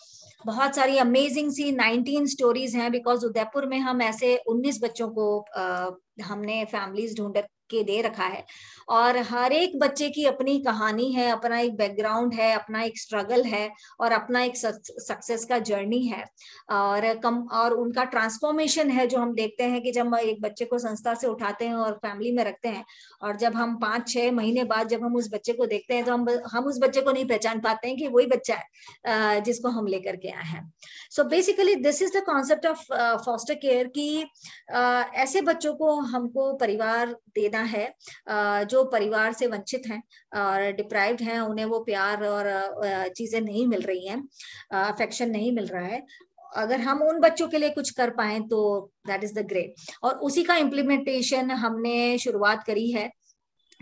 [0.47, 5.45] बहुत सारी अमेजिंग सी 19 स्टोरीज हैं बिकॉज़ उदयपुर में हम ऐसे 19 बच्चों को
[5.57, 5.91] आ,
[6.25, 7.37] हमने फैमिलीज़ ढूंढ
[7.73, 8.45] के दे रखा है।
[8.91, 13.45] और हर एक बच्चे की अपनी कहानी है, अपना एक बैकग्राउंड है, अपना एक स्ट्रगल
[13.45, 13.69] है
[14.01, 16.25] और अपना एक सक्सेस का जर्नी है।
[16.73, 20.79] और कम, और उनका ट्रांसफॉर्मेशन है जो हम देखते हैं कि जब एक बच्चे को
[20.79, 22.85] संस्था से उठाते हैं और फैमिली में रखते हैं
[23.23, 26.13] और जब हम पाँच, छह महीने बाद जब हम उस बच्चे को देखते हैं तो
[26.13, 29.87] हम हम उस बच्चे को नहीं पहचान पाते हैं कि वही बच्चा है जिसको हम
[29.87, 30.73] लेकर के आए हैं।
[31.11, 32.85] So basically this is the concept of
[33.25, 34.11] foster care की
[35.23, 40.03] ऐसे बच्चों को हमको परिवार देना है जो परिवार से वंचित हैं
[40.41, 44.23] और डिप्राइव्ड हैं, उन्हें वो प्यार और चीज़ें नहीं मिल रही हैं
[44.75, 46.03] अफेक्शन नहीं मिल रहा है।
[46.53, 48.59] अगर हम उन बच्चों के लिए कुछ कर पाए तो
[49.07, 53.11] दैट इज़ द ग्रेट और उसी का इम्प्लीमेंटेशन हमने शुरुआत करी है।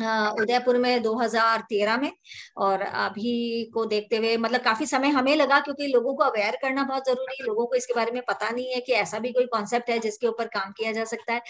[0.00, 2.10] उदयपुर में 2013 में
[2.58, 6.82] और अभी को देखते हुए मतलब काफ़ी समय हमें लगा क्योंकि लोगों को अवेयर करना
[6.84, 9.46] बहुत ज़रूरी है। लोगों को इसके बारे में पता नहीं है कि ऐसा भी कोई
[9.48, 11.40] कॉन्सेप्ट है जिसके ऊपर काम किया जा सकता है।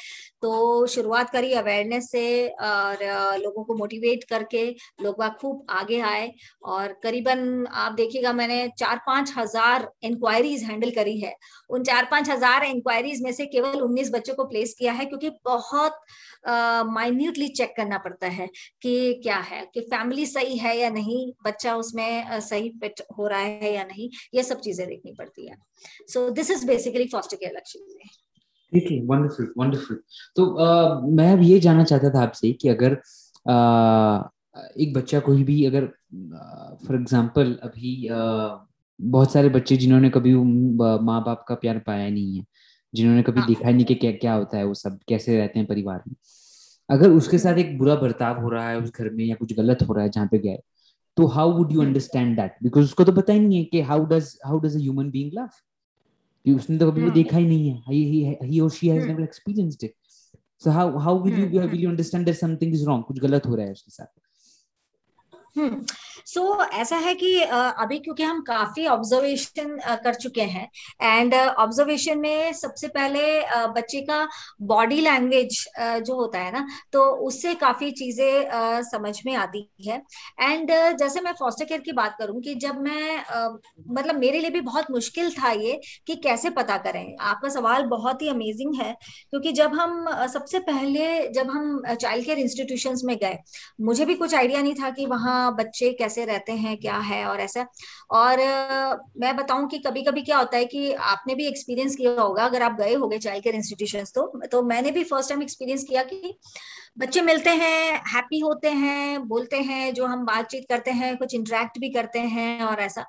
[0.43, 3.05] तो शुरुआत करी अवेयरनेस से और
[3.41, 4.65] लोगों को मोटिवेट करके
[5.03, 6.31] लोग खूब आगे आए
[6.65, 11.35] और करीबन आप देखिएगा मैंने चार पाँच हज़ार इंक्वायरीज हैंडल करी है।
[11.71, 15.31] उन चार पाँच हज़ार इंक्वायरीज में से केवल उन्नीस बच्चों को प्लेस किया है क्योंकि
[15.45, 16.01] बहुत
[16.89, 18.40] माइन्यूटली चेक करना पड़ता है।
[18.83, 23.41] कि क्या है कि फैमिली सही है या नहीं बच्चा उसमें सही फिट हो रहा
[23.41, 25.57] है या नहीं ये सब चीज़ें देखनी पड़ती है।
[26.09, 27.79] So this is basically foster care लक्ष्य
[28.75, 30.03] ठीक है वंडरफुल वंडरफुल
[30.37, 32.91] तो uh, मैं अब ये जानना चाहता था आपसे कि अगर
[33.51, 34.29] uh,
[34.81, 35.87] एक बच्चा कोई भी अगर
[36.87, 40.35] फॉर एग्जांपल अभी uh, बहुत सारे बच्चे जिन्होंने कभी
[41.05, 42.45] माँ बाप का प्यार पाया नहीं है
[42.95, 43.49] जिन्होंने कभी हाँ.
[43.49, 46.15] देखा नहीं कि क्या क्या होता है वो सब कैसे रहते हैं परिवार में।
[46.91, 49.83] अगर उसके साथ एक बुरा बर्ताव हो रहा है उस घर में या कुछ गलत
[49.89, 50.57] हो रहा है जहाँ पे गया
[51.17, 54.05] तो how would you understand that because उसको तो पता ही नहीं है कि how
[54.07, 55.49] does how does a human being love
[56.47, 59.23] कि उसने तो कभी हाँ। देखा ही नहीं है। ही ही। और she has never
[59.23, 59.95] experienced it
[60.65, 63.55] so how how will you will you understand that something is wrong कुछ गलत हो
[63.55, 64.07] रहा है उसके साथ।
[65.57, 70.69] सो so, ऐसा है कि अभी क्योंकि हम काफ़ी ऑब्जर्वेशन कर चुके हैं
[71.03, 73.23] एंड ऑब्जर्वेशन में सबसे पहले
[73.75, 74.27] बच्चे का
[74.65, 80.01] बॉडी लैंग्वेज जो होता है ना तो उससे काफ़ी चीज़ें समझ में आती है
[80.41, 83.19] एंड जैसे मैं फॉस्टर केयर की बात करूँ कि जब मैं
[83.91, 88.23] मतलब मेरे लिए भी बहुत मुश्किल था ये कि कैसे पता करें। आपका सवाल बहुत
[88.23, 88.93] ही अमेजिंग है
[89.31, 93.39] क्योंकि जब हम सबसे पहले जब हम चाइल्ड केयर इंस्टीट्यूशन में गए
[93.81, 97.41] मुझे भी कुछ आइडिया नहीं था कि वहाँ बच्चे कैसे रहते हैं, क्या है और
[97.41, 97.67] ऐसा।
[98.13, 98.39] और
[99.21, 102.63] मैं बताऊँ कि कभी कभी क्या होता है कि आपने भी एक्सपीरियंस किया होगा, अगर
[102.63, 106.35] आप गए होंगे चाइल्ड केयर इंस्टीट्यूशन तो तो मैंने भी फ़र्स्ट टाइम एक्सपीरियंस किया कि
[106.97, 111.79] बच्चे मिलते हैं हैप्पी होते हैं बोलते हैं जो हम बातचीत करते हैं कुछ इंटरेक्ट
[111.79, 113.05] भी करते हैं और ऐसा।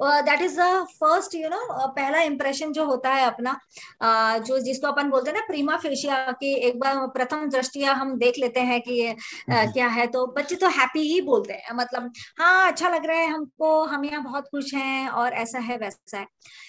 [0.00, 3.54] That is the first you know पहला इंप्रेशन जो होता है अपना
[4.02, 8.16] uh, जो जिसको अपन बोलते हैं ना प्रीमा फेशिया की एक बार प्रथम दृष्टिया हम
[8.18, 12.12] देख लेते हैं कि uh, क्या है तो बच्चे तो हैप्पी ही बोलते हैं। मतलब
[12.38, 16.18] हाँ अच्छा लग रहा है हमको हम यहाँ बहुत खुश हैं और ऐसा है वैसा
[16.18, 16.26] है।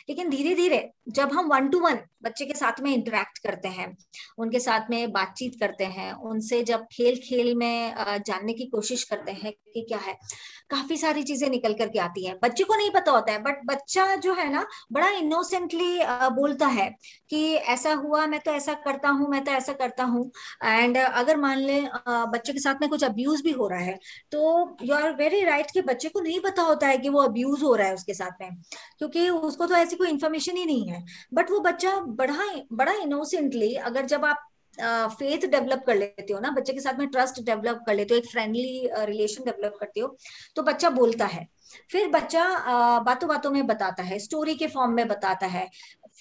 [0.09, 3.95] लेकिन धीरे धीरे जब हम वन टू वन बच्चे के साथ में इंटरेक्ट करते हैं
[4.37, 9.31] उनके साथ में बातचीत करते हैं उनसे जब खेल खेल में जानने की कोशिश करते
[9.33, 10.13] हैं कि क्या है,
[10.69, 14.15] काफ़ी सारी चीज़ें निकल करके आती है। बच्चे को नहीं पता होता है बट बच्चा
[14.17, 15.99] जो है ना, बड़ा इनोसेंटली
[16.31, 16.89] बोलता है
[17.29, 20.29] कि ऐसा हुआ, मैं तो ऐसा करता हूँ, मैं तो ऐसा करता हूँ।
[20.63, 23.97] एंड अगर मान ले बच्चे के साथ में कुछ अब्यूज भी हो रहा है
[24.31, 27.63] तो यू आर वेरी राइट कि बच्चे को नहीं पता होता है कि वो अब्यूज
[27.63, 28.49] हो रहा है उसके साथ में,
[28.99, 33.73] क्योंकि उसको तो ऐसी कोई इन्फॉर्मेशन ही नहीं है। बट वो बच्चा बड़ा बड़ा इनोसेंटली
[33.75, 34.47] अगर जब आप
[34.79, 36.51] फेथ डेवलप कर लेते हो ना?
[36.51, 40.17] बच्चे के साथ में ट्रस्ट डेवलप कर लेते हो, एक फ्रेंडली रिलेशन डेवलप करते हो
[40.55, 41.47] तो बच्चा बोलता है।
[41.91, 42.43] फिर बच्चा
[43.01, 45.69] बातों बातों में बताता है स्टोरी के फॉर्म में बताता है।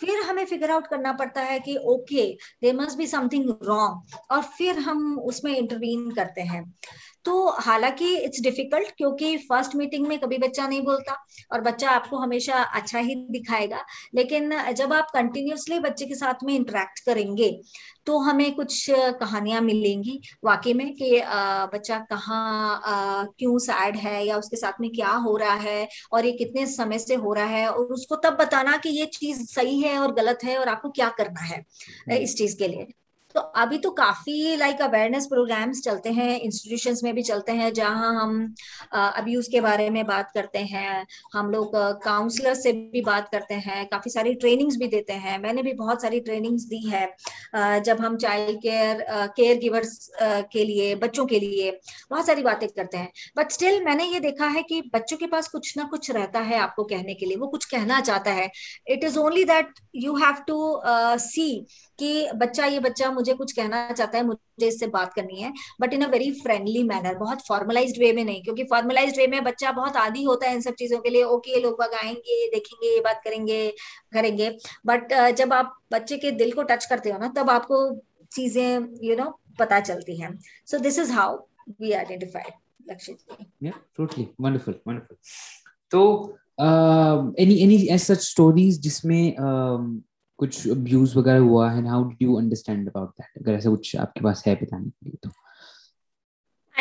[0.01, 2.25] फिर हमें फिगर आउट करना पड़ता है कि okay
[2.63, 6.63] they must be something wrong और फिर हम उसमें इंटरवीन करते हैं।
[7.27, 11.17] तो हालाँकि इट्स डिफ़िकल्ट क्योंकि फ़र्स्ट मीटिंग में कभी बच्चा नहीं बोलता
[11.53, 13.85] और बच्चा आपको हमेशा अच्छा ही दिखाएगा।
[14.15, 17.51] लेकिन जब आप कंटिन्यूसली बच्चे के साथ में इंटरेक्ट करेंगे
[18.07, 21.11] तो हमें कुछ कहानियाँ मिलेंगी वाकई में कि
[21.73, 26.33] बच्चा कहाँ क्यों सैड है या उसके साथ में क्या हो रहा है और ये
[26.33, 29.99] कितने समय से हो रहा है और उसको तब बताना कि ये चीज़ सही है
[29.99, 31.65] और गलत है और आपको क्या करना है
[32.23, 32.87] इस चीज़ के लिए।
[33.37, 38.13] तो अभी तो काफ़ी लाइक अवेयरनेस प्रोग्राम्स चलते हैं इंस्टीट्यूशंस में भी चलते हैं, जहाँ
[38.15, 38.55] हम
[38.93, 43.85] अब्यूज के बारे में बात करते हैं, हम लोग काउंसलर से भी बात करते हैं,
[43.87, 48.17] काफ़ी सारी ट्रेनिंग्स भी देते हैं। मैंने भी बहुत सारी ट्रेनिंग्स दी है जब हम
[48.17, 49.05] चाइल्ड केयर
[49.37, 50.11] केयर गिवर्स
[50.53, 51.71] के लिए, बच्चों के लिए
[52.11, 55.49] बहुत सारी बातें करते हैं। बट स्टिल मैंने ये देखा है कि बच्चों के पास
[55.49, 58.51] कुछ ना कुछ रहता है आपको कहने के लिए, वो कुछ कहना चाहता है।
[58.89, 60.81] It is only that you have to
[61.21, 61.67] see
[61.99, 65.93] कि बच्चा ये बच्चा मुझे कुछ कहना चाहता है मुझे इससे बात करनी है but
[65.93, 69.73] in a very friendly manner बहुत फॉर्मलाइज्ड वे में नहीं क्योंकि फॉर्मलाइज्ड वे में बच्चा
[69.73, 73.01] बहुत आदि होता है इन सब चीज़ों के लिए ओके ये लोग आएँगे देखेंगे ये
[73.01, 73.75] बात करेंगे
[74.13, 78.01] करेंगे बट जब आप बच्चे के दिल को टच करते हो ना तब आपको
[78.33, 81.37] चीज़ें यू नो पता चलती हैं। So this is how
[81.81, 82.53] we identified
[82.91, 83.19] लक्षित
[83.99, 84.29] totally.
[84.39, 85.17] Wonderful wonderful.
[85.93, 88.35] so uh, any any as such
[88.79, 90.06] जिसमें um,
[90.39, 94.21] कुछ अब्यूज वगैरह हुआ है how did you understand about that अगर ऐसा कुछ आपके
[94.21, 95.31] पास है बताने के लिए तो।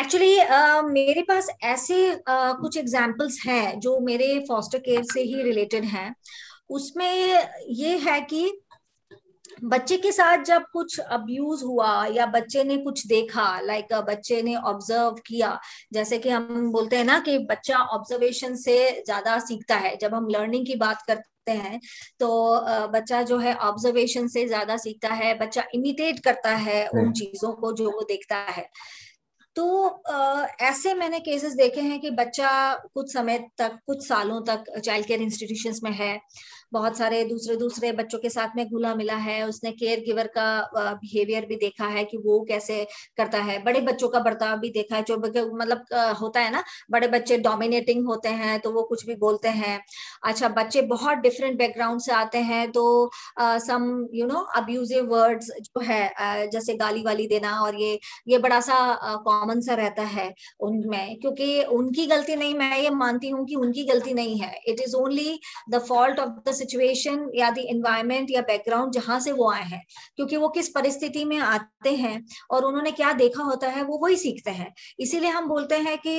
[0.00, 5.42] एक्चुअली uh, मेरे पास ऐसे uh, कुछ एग्जाम्पल्स हैं जो मेरे फॉस्टर केयर से ही
[5.42, 6.14] रिलेटेड हैं।
[6.70, 8.60] उसमें ये है कि
[9.64, 14.54] बच्चे के साथ जब कुछ अब्यूज हुआ या बच्चे ने कुछ देखा लाइक बच्चे ने
[14.56, 15.58] ऑब्ज़र्व किया
[15.92, 20.28] जैसे कि हम बोलते हैं ना कि बच्चा ऑब्जर्वेशन से ज़्यादा सीखता है जब हम
[20.30, 21.80] लर्निंग की बात करते हैं
[22.20, 22.28] तो
[22.88, 27.72] बच्चा जो है ऑब्जर्वेशन से ज़्यादा सीखता है बच्चा इमिटेट करता है उन चीज़ों को
[27.72, 28.68] जो वो देखता है।
[29.56, 30.02] तो
[30.60, 32.50] ऐसे मैंने केसेस देखे हैं कि बच्चा
[32.94, 36.18] कुछ समय तक कुछ सालों तक चाइल्ड केयर इंस्टीट्यूशंस में है
[36.72, 40.46] बहुत सारे दूसरे दूसरे बच्चों के साथ में घुला मिला है उसने केयर गिवर का
[40.76, 42.82] बिहेवियर भी देखा है कि वो कैसे
[43.16, 45.84] करता है। बड़े बच्चों का बर्ताव भी देखा है जो मतलब
[46.20, 49.78] होता है ना बड़े बच्चे डोमिनेटिंग होते हैं तो वो कुछ भी बोलते हैं।
[50.24, 52.84] अच्छा बच्चे बहुत डिफरेंट बैकग्राउंड से आते हैं तो
[53.40, 57.98] some you know abusive words जो है uh, जैसे गाली वाली देना और ये
[58.28, 58.78] ये बड़ा सा
[59.24, 63.54] कॉमन uh, सा रहता है उनमें क्योंकि उनकी गलती नहीं मैं ये मानती हूँ कि
[63.56, 65.38] उनकी गलती नहीं है। It is only
[65.70, 69.82] the fault of the situation या द इन्वायरमेंट या बैकग्राउंड जहाँ से वो आए हैं,
[70.16, 74.16] क्योंकि वो किस परिस्थिति में आते हैं और उन्होंने क्या देखा होता है, वो वही
[74.18, 76.16] सीखते हैं। इसीलिए हम बोलते हैं कि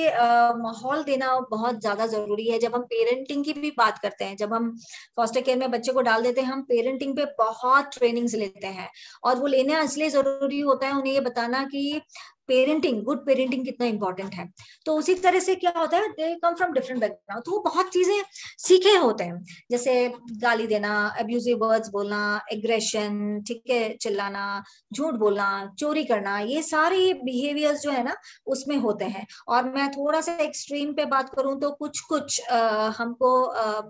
[0.62, 4.54] माहौल देना बहुत ज़्यादा ज़रूरी है। जब हम पेरेंटिंग की भी बात करते हैं, जब
[4.54, 4.74] हम
[5.16, 8.88] फॉस्टर केयर में बच्चे को डाल देते हैं, हम पेरेंटिंग पे बहुत ट्रेनिंग्स लेते हैं
[9.24, 12.00] और वो लेना इसलिए ज़रूरी होता है उन्हें ये बताना कि
[12.48, 14.48] पेरेंटिंग गुड पेरेंटिंग कितना इंपॉर्टेंट है।
[14.86, 17.92] तो उसी तरह से क्या होता है they come from different background तो वो बहुत
[17.92, 18.22] चीज़ें
[18.58, 19.96] सीखे होते हैं। जैसे
[20.42, 22.20] गाली देना अब्यूजिव वर्ड्स बोलना
[22.52, 24.62] एग्रेशन ठीक है चिल्लाना
[24.94, 29.88] झूठ बोलना चोरी करना ये सारे बिहेवियर्स जो है ना उसमें होते हैं। और मैं
[29.92, 33.80] थोड़ा सा एक्सट्रीम पे बात करूँ तो कुछ कुछ आ, हमको आ,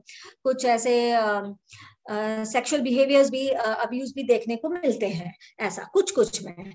[0.44, 0.96] कुछ ऐसे
[2.10, 6.72] सेक्सुअल बिहेवियर्स भी अब्यूज भी देखने को मिलते हैं, ऐसा कुछ कुछ में।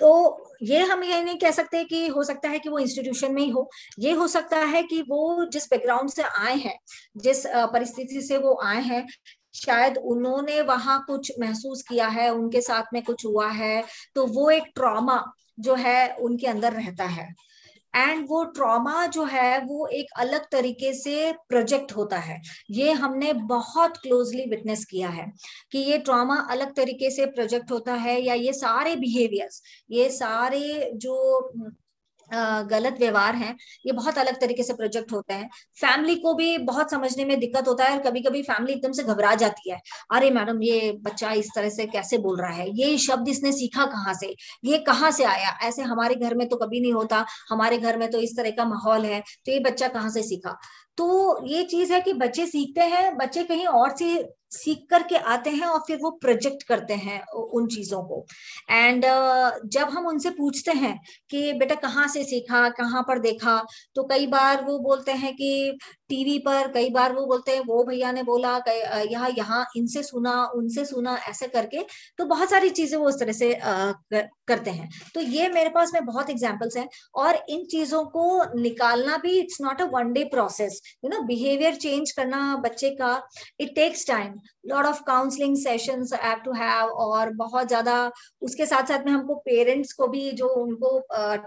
[0.00, 3.42] तो ये हम ये नहीं कह सकते कि हो सकता है कि वो इंस्टीट्यूशन में
[3.42, 3.68] ही हो।
[3.98, 6.78] ये हो सकता है कि वो जिस बैकग्राउंड से आए हैं,
[7.16, 9.06] जिस परिस्थिति से वो आए हैं,
[9.54, 14.50] शायद उन्होंने वहाँ कुछ महसूस किया है, उनके साथ में कुछ हुआ है तो वो
[14.50, 15.22] एक ट्रॉमा
[15.60, 17.28] जो है उनके अंदर रहता है।
[17.96, 23.32] एंड वो ट्रॉमा जो है, वो एक अलग तरीके से प्रोजेक्ट होता है। ये हमने
[23.32, 25.26] बहुत क्लोजली विटनेस किया है
[25.72, 30.90] कि ये ट्रॉमा अलग तरीके से प्रोजेक्ट होता है या ये सारे बिहेवियर्स ये सारे
[30.96, 31.16] जो
[32.70, 33.54] गलत व्यवहार हैं,
[33.86, 35.48] ये बहुत अलग तरीके से प्रोजेक्ट होते हैं।
[35.80, 39.02] फैमिली को भी बहुत समझने में दिक्कत होता है और कभी कभी फैमिली एकदम से
[39.02, 39.78] घबरा जाती है।
[40.12, 42.68] अरे मैडम ये बच्चा इस तरह से कैसे बोल रहा है?
[42.70, 44.34] ये शब्द इसने सीखा कहाँ से?
[44.64, 45.58] ये कहाँ से आया?
[45.62, 48.64] ऐसे हमारे घर में तो कभी नहीं होता। हमारे घर में तो इस तरह का
[48.64, 50.58] माहौल है। तो ये बच्चा कहाँ से सीखा?
[50.98, 55.50] तो ये चीज़ है कि बच्चे सीखते हैं बच्चे कहीं और से सीख करके आते
[55.50, 57.20] हैं और फिर वो प्रोजेक्ट करते हैं
[57.54, 58.24] उन चीज़ों को।
[58.70, 60.98] एंड uh, जब हम उनसे पूछते हैं
[61.30, 63.56] कि बेटा कहाँ से सीखा कहाँ पर देखा
[63.96, 65.78] तो कई बार वो बोलते हैं कि
[66.08, 70.34] टीवी पर कई बार वो बोलते हैं वो भैया ने बोला यहाँ यहाँ इनसे सुना
[70.56, 71.82] उनसे सुना ऐसे करके
[72.18, 73.92] तो बहुत सारी चीज़ें वो उस तरह से आ,
[74.48, 78.24] करते हैं। तो ये मेरे पास में बहुत एग्जाम्पल्स हैं और इन चीज़ों को
[78.60, 83.12] निकालना भी it's not a one day process you know behaviour change करना बच्चे का
[83.60, 84.34] it takes time
[84.66, 87.96] lot of counselling sessions have to have और बहुत ज़्यादा
[88.42, 90.98] उसके साथ साथ में हमको पेरेंट्स को भी जो उनको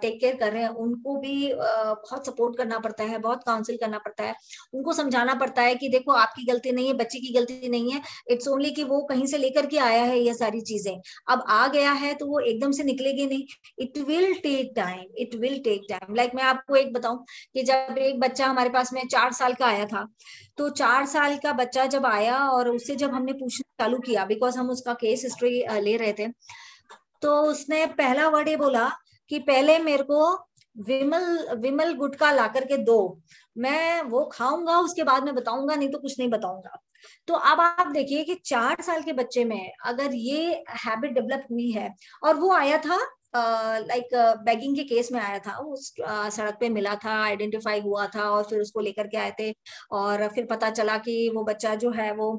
[0.02, 3.98] टेक केयर कर रहे हैं, उनको भी बहुत सपोर्ट करना पड़ता है, बहुत काउंसिल करना
[3.98, 4.36] पड़ता है।
[4.74, 8.02] उनको समझाना पड़ता है कि देखो, आपकी गलती नहीं है, बच्चे की गलती नहीं है।
[8.32, 10.96] इट्स ओनली कि वो कहीं से लेकर के आया है ये सारी चीज़ें।
[11.30, 13.46] अब आ गया है तो वो एकदम से निकलेगी नहीं।
[13.80, 17.24] It will take time it will take time like मैं आपको एक बताऊँ
[17.54, 20.08] कि जब एक बच्चा हमारे पास में चार साल का आया था।
[20.58, 24.58] तो चार साल का बच्चा जब आया और उससे जब हमने पूछना चालू किया बिकॉज़
[24.60, 26.28] हम उसका केस हिस्ट्री ले रहे थे
[27.22, 28.90] तो उसने पहला वर्ड ये बोला
[29.32, 30.34] कि पहले मेरे को
[30.76, 32.98] विमल विमल गुटका ला करके दो।
[33.58, 36.78] मैं वो खाऊँगा, उसके बाद में बताऊँगा, नहीं तो कुछ नहीं बताऊँगा।
[37.28, 41.70] तो अब आप देखिए कि चार साल के बच्चे में अगर ये हैबिट डेवलप हुई
[41.72, 42.98] है, और वो आया था
[43.34, 45.94] लाइक बैगिंग के केस में आया था, उस
[46.36, 49.52] सड़क पे मिला था आइडेंटिफाई हुआ था और फिर उसको लेकर के आए थे
[49.94, 52.32] और फिर पता चला कि वो बच्चा जो है वो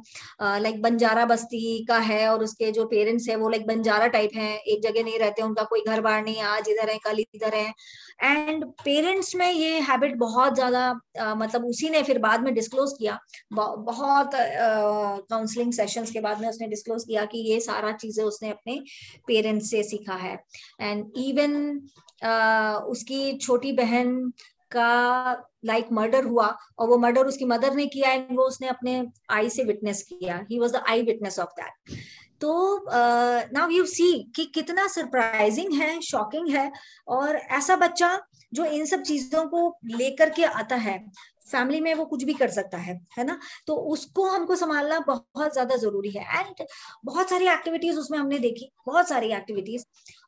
[0.42, 4.56] लाइक बंजारा बस्ती का है और उसके जो पेरेंट्स है वो लाइक बंजारा टाइप है,
[4.58, 7.72] एक जगह नहीं रहते, उनका कोई घर बार नहीं आज इधर है, कल इधर है।
[8.20, 13.18] एंड पेरेंट्स में ये हैबिट बहुत ज़्यादा मतलब उसी ने फिर बाद में डिस्क्लोज किया।
[13.52, 18.80] बहुत काउंसलिंग सेशंस के बाद में उसने डिस्क्लोज किया कि ये सारा चीज़ें उसने अपने
[19.28, 20.34] पेरेंट्स से सीखा है।
[20.80, 21.80] एंड इवन
[22.88, 24.32] उसकी छोटी बहन
[24.70, 25.32] का
[25.64, 26.46] लाइक like मर्डर हुआ
[26.78, 30.44] और वो मर्डर उसकी मदर ने किया एंड वो उसने अपने आई से विटनेस किया।
[30.50, 31.96] He was the eye witness of that
[32.40, 32.84] तो
[33.52, 36.70] नाउ यू सी कि कितना सरप्राइजिंग है शॉकिंग है
[37.08, 38.18] और ऐसा बच्चा
[38.52, 40.98] जो इन सब चीज़ों को लेकर के आता है
[41.50, 43.38] फैमिली में वो कुछ भी कर सकता है है ना?
[43.66, 46.66] तो उसको हमको संभालना बहुत ज़्यादा ज़रूरी है एंड
[47.04, 49.84] बहुत सारी एक्टिविटीज़ उसमें हमने देखी बहुत सारी एक्टिविटीज़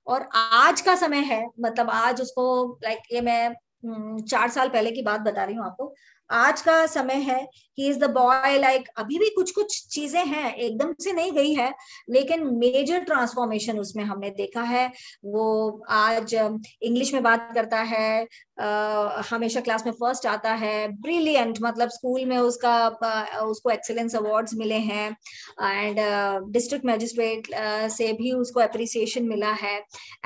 [0.07, 2.47] और आज का समय है मतलब आज उसको
[2.85, 5.95] लाइक ये मैं हम्म, चार साल पहले की बात बता रही हूँ आपको
[6.31, 7.41] आज का समय है
[7.79, 11.53] he is the boy like अभी भी कुछ कुछ चीज़ें हैं एकदम से नहीं गई
[11.55, 11.73] है
[12.11, 14.87] लेकिन मेजर ट्रांसफॉर्मेशन उसमें हमने देखा है।
[15.25, 18.27] वो आज इंग्लिश में बात करता है
[18.61, 24.17] Uh, हमेशा क्लास में फ़र्स्ट आता है ब्रिलियंट मतलब स्कूल में उसका uh, उसको एक्सेलेंस
[24.17, 25.09] अवार्ड्स मिले हैं
[25.63, 25.99] एंड
[26.53, 27.47] डिस्ट्रिक्ट मजिस्ट्रेट
[27.91, 29.77] से भी उसको अप्रिसिएशन मिला है।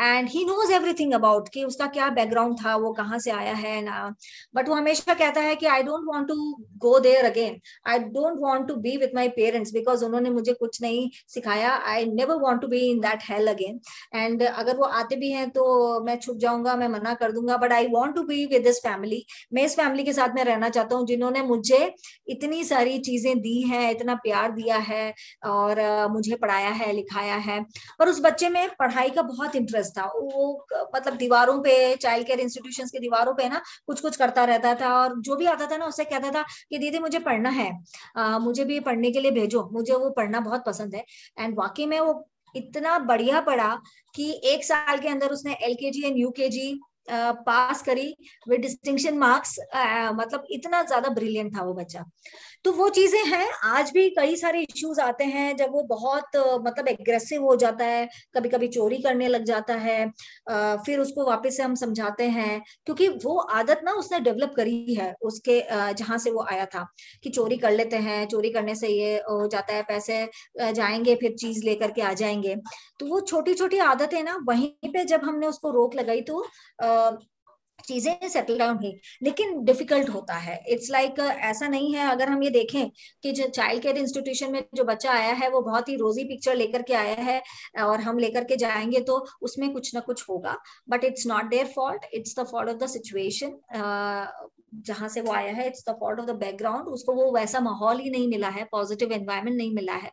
[0.00, 3.80] And he knows everything about कि उसका क्या बैकग्राउंड था वो कहाँ से आया है
[3.82, 4.14] ना।
[4.54, 6.34] बट वो हमेशा कहता है कि I don't want to
[6.78, 10.80] go there again I don't want to be with my parents because उन्होंने मुझे कुछ
[10.82, 11.70] नहीं सिखाया.
[11.70, 13.80] I never want to be in that hell again
[14.14, 15.64] and अगर वो आते भी हैं तो
[16.04, 17.56] मैं छुप जाऊँगा, मैं मना कर दूँगा.
[17.56, 20.68] But I want to be with this family मैं इस फैमिली के साथ में रहना
[20.68, 21.94] चाहता हूँ जिन्होंने मुझे
[22.28, 25.12] इतनी सारी चीज़ें दी है, इतना प्यार दिया है
[25.46, 25.80] और
[26.12, 27.58] मुझे पढ़ाया है, लिखाया है.
[28.00, 30.04] और उस बच्चे में पढ़ाई का बहुत इंटरेस्ट था.
[30.06, 34.74] वो मतलब दीवारों पे चाइल्ड केयर इंस्टीट्यूशन की दीवारों पे ना कुछ कुछ करता रहता
[34.74, 37.84] था और जो भी आता था ना उससे कहता था कि दीदी मुझे पढ़ना है।
[38.16, 41.04] आ, मुझे भी पढ़ने के लिए भेजो। मुझे वो पढ़ना बहुत पसंद है।
[41.38, 43.80] एंड वाकई में वो इतना बढ़िया पढ़ा
[44.14, 48.14] कि एक साल के अंदर उसने एल के जी एंड यू के जी पास करी
[48.48, 49.58] विद डिस्टिंक्शन मार्क्स
[50.14, 52.04] मतलब इतना ज़्यादा ब्रिलियंट था वो बच्चा।
[52.64, 56.36] तो वो चीज़ें हैं, आज भी कई सारे इश्यूज़ आते हैं, जब वो बहुत
[56.66, 60.06] मतलब एग्रेसिव हो जाता है कभी कभी चोरी करने लग जाता है
[60.84, 65.12] फिर उसको वापस से हम समझाते हैं, क्योंकि वो आदत ना उसने डेवलप करी है,
[65.22, 65.60] उसके
[65.94, 66.86] जहाँ से वो आया था,
[67.24, 71.34] कि चोरी कर लेते हैं, चोरी करने से ये हो जाता है, पैसे जाएँगे, फिर
[71.36, 72.56] चीज़ लेकर के आ जाएँगे।
[73.00, 76.44] तो वो छोटी छोटी आदतें ना, वहीं पे जब हमने उसको रोक लगाई तो
[77.84, 78.92] चीज़ें सेटल डाउन हुई
[79.22, 82.90] लेकिन डिफ़िकल्ट होता है। इट्स लाइक like, ऐसा नहीं है अगर हम ये देखें
[83.24, 86.54] कि जो चाइल्ड केयर इंस्टीट्यूशन में जो बच्चा आया है वो बहुत ही रोजी पिक्चर
[86.54, 87.42] लेकर के आया है
[87.84, 90.56] और हम लेकर के जाएँगे तो उसमें कुछ ना कुछ होगा।
[90.88, 93.58] But it's not their fault it's the fault of the situation
[94.82, 98.00] जहाँ से वो आया है it's the fault of the background उसको वो वैसा माहौल
[98.00, 100.10] ही नहीं मिला है पॉजिटिव एनवायरमेंट नहीं मिला है।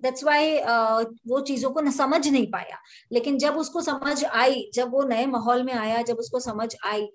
[0.00, 2.78] दैट्स वाई uh, वो चीज़ों को समझ नहीं पाया।
[3.12, 7.06] लेकिन जब उसको समझ आई जब वो नए माहौल में आया जब उसको समझ आई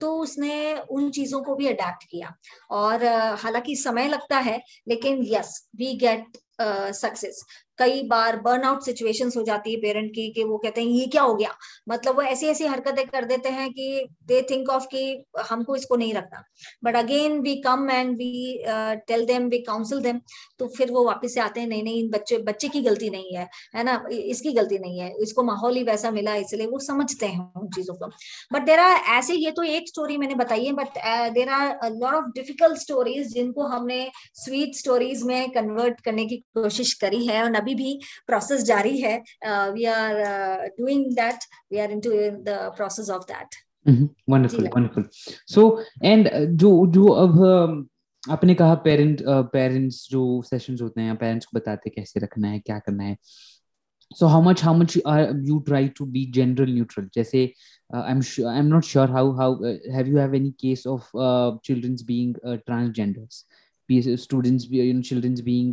[0.00, 2.34] तो उसने उन चीज़ों को भी अडेप्ट किया।
[2.70, 6.38] और uh, हालाँकि समय लगता है लेकिन यस वी गेट
[6.94, 7.42] सक्सेस
[7.80, 11.22] कई बार बर्नआउट सिचुएशंस हो जाती है पेरेंट की कि वो कहते हैं, ये क्या
[11.22, 11.54] हो गया?
[11.88, 15.96] मतलब वो ऐसी ऐसी हरकतें कर देते हैं कि दे थिंक ऑफ़ कि हमको इसको
[15.96, 16.42] नहीं रखना।
[16.84, 18.62] But again we come and we
[19.08, 20.20] tell them we counsel them
[20.58, 23.48] तो फिर वो वापस से आते हैं, नहीं नहीं बच्चे बच्चे की गलती नहीं है।
[23.76, 24.02] है ना?
[24.10, 27.94] इसकी गलती नहीं है। इसको माहौल ही वैसा मिला, इसलिए वो समझते हैं उन चीज़ों
[27.94, 28.06] को।
[28.52, 30.98] बट देर आर ऐसे, ये तो एक स्टोरी मैंने बताई है but
[31.34, 34.00] there are lot of difficult stories जिनको हमने
[34.36, 38.96] स्वीट स्टोरीज में कन्वर्ट करने की कोशिश करी है और अभी अभी भी प्रोसेस जारी
[39.00, 39.16] है
[39.46, 40.14] we are
[40.80, 42.10] doing that we are into
[42.48, 43.62] the process of that
[44.30, 45.08] wonderful wonderful
[45.54, 45.70] so
[46.04, 46.28] and
[46.62, 51.58] जो जो अब uh, आपने कहा पेरेंट पेरेंट्स uh, जो सेशंस होते हैं पेरेंट्स को
[51.58, 53.16] बताते कैसे रखना है क्या करना है
[54.12, 57.42] so how much how much are you try to be gender neutral जैसे
[57.94, 61.04] uh, i'm sure i'm not sure how how uh, have you have any case of
[61.26, 63.44] uh, children's being uh, transgenders
[64.16, 65.70] students you know children's being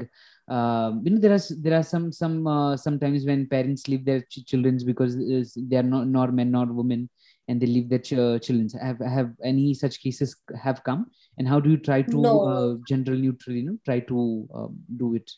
[0.48, 4.20] uh, you know there are there are some some uh, sometimes when parents leave their
[4.22, 7.08] ch- children because they are not nor men nor women
[7.48, 11.06] and they leave their ch- children have have any such cases have come
[11.38, 12.40] and how do you try to no.
[12.40, 15.30] uh, gender neutral you know try to um, do it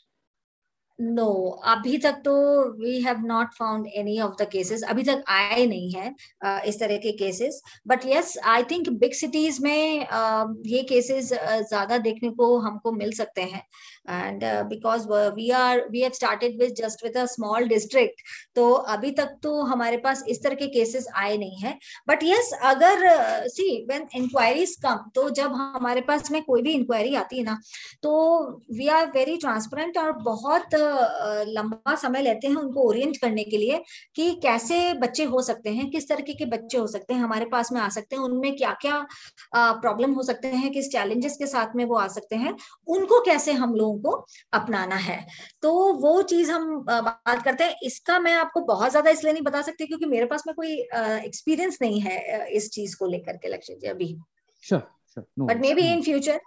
[0.98, 2.32] no no, अभी तक तो
[2.80, 6.14] we have not found any of the cases अभी तक आए नहीं है
[6.46, 11.32] uh, इस तरह के cases but yes I think big cities में uh, ये केसेस
[11.32, 13.62] uh, ज्यादा देखने को हमको मिल सकते हैं
[14.09, 18.21] And because we are we have started with just with a small district
[18.55, 22.51] तो अभी तक तो हमारे पास इस तरह के केसेस आए नहीं है। बट यस
[22.63, 23.07] अगर
[23.47, 27.59] सी व्हेन इंक्वायरीज कम तो जब हमारे पास में कोई भी इंक्वायरी आती है ना
[28.03, 28.11] तो
[28.77, 33.57] वी आर वेरी ट्रांसपेरेंट और बहुत uh, लंबा समय लेते हैं उनको ओरिएंट करने के
[33.57, 33.81] लिए
[34.15, 37.71] कि कैसे बच्चे हो सकते हैं किस तरीके के बच्चे हो सकते हैं हमारे पास
[37.71, 39.05] में आ सकते हैं उनमें क्या क्या
[39.55, 42.55] प्रॉब्लम हो सकते हैं किस चैलेंजेस के साथ में वो आ सकते हैं
[42.87, 44.11] उनको कैसे हम लोगों को
[44.53, 45.19] अपनाना है
[45.61, 45.71] तो
[46.01, 49.87] वो चीज़ हम बात करते हैं इसका मैं आपको बहुत ज़्यादा इसलिए नहीं बता सकती
[49.87, 53.87] क्योंकि मेरे पास में कोई एक्सपीरियंस नहीं है इस चीज़ को लेकर के लक्ष्य जी
[53.87, 54.13] अभी
[55.39, 56.39] but may be in future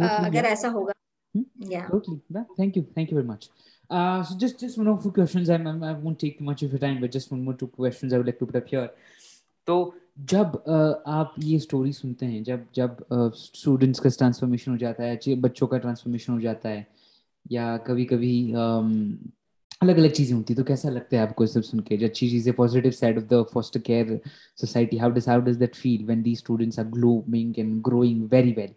[0.00, 0.92] अगर ऐसा होगा
[1.34, 1.42] Hmm?
[1.58, 1.88] Yeah.
[1.88, 2.20] Totally.
[2.30, 2.44] Yeah.
[2.56, 2.86] Thank you.
[2.94, 3.48] Thank you very much.
[3.90, 5.48] Uh, so just just one or two questions.
[5.50, 8.12] I'm, I'm, I won't take much of your time, but just one more two questions
[8.12, 8.90] I would like to put up here.
[9.68, 9.94] तो
[10.30, 10.62] जब
[11.06, 13.04] आप ये story सुनते हैं, जब जब
[13.36, 16.86] students का transformation हो जाता है बच्चों का ट्रांसफॉर्मेशन हो जाता है,
[17.52, 18.32] या कभी कभी
[19.82, 21.96] अलग अलग चीज़ें होती है तो कैसा लगता है आपको सब सुन के?
[21.96, 24.20] जो अच्छी चीज़ें positive side of the foster care
[24.60, 28.52] society how does how does that feel when the students are glowing and growing very
[28.52, 28.74] well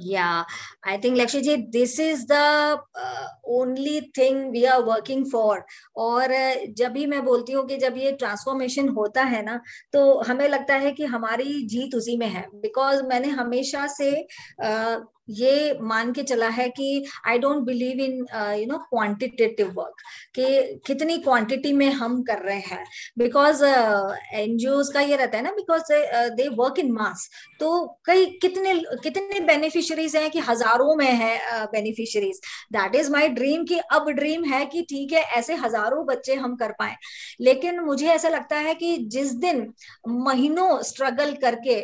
[0.00, 0.44] yeah
[0.84, 5.64] i think lakshya ji this is the uh, only thing we are working for
[5.96, 9.60] और uh, जब भी मैं बोलती हूँ कि जब ये transformation होता है ना
[9.92, 14.26] तो हमें लगता है कि हमारी जीत उसी में है बिकॉज़ मैंने हमेशा से
[14.64, 18.18] uh, ये मान के चला है कि I don't believe in
[18.58, 20.02] you know quantitative work
[20.34, 22.84] कि कितनी क्वांटिटी में हम कर रहे हैं।
[23.18, 25.92] बिकॉज़ एनजीओ का ये रहता है ना बिकॉज़
[26.36, 27.28] दे वर्क इन मास
[27.60, 27.70] तो
[28.06, 32.40] कई कितने कितने बेनिफिशरीज हैं कि हज़ारों में है beneficiaries
[32.72, 36.54] that is my dream कि अब ड्रीम है कि ठीक है, ऐसे हज़ारों बच्चे हम
[36.56, 36.94] कर पाए।
[37.40, 39.66] लेकिन मुझे ऐसा लगता है कि जिस दिन
[40.08, 41.76] महीनों स्ट्रगल करके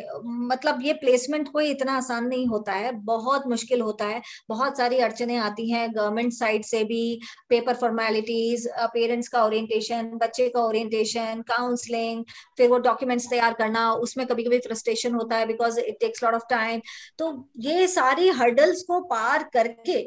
[0.47, 4.77] मतलब ये प्लेसमेंट कोई इतना आसान नहीं होता है, बहुत बहुत मुश्किल होता है। बहुत
[4.77, 7.03] सारी अड़चने आती हैं गवर्नमेंट साइड से भी
[7.49, 12.23] पेपर फॉर्मेलिटीज पेरेंट्स का ओरिएंटेशन बच्चे का ओरिएंटेशन काउंसलिंग
[12.57, 16.33] फिर वो डॉक्यूमेंट्स तैयार करना, उसमें कभी कभी फ्रस्ट्रेशन होता है because it takes lot
[16.33, 16.81] of time
[17.19, 19.97] तो ये सारी हर्डल्स को पार करके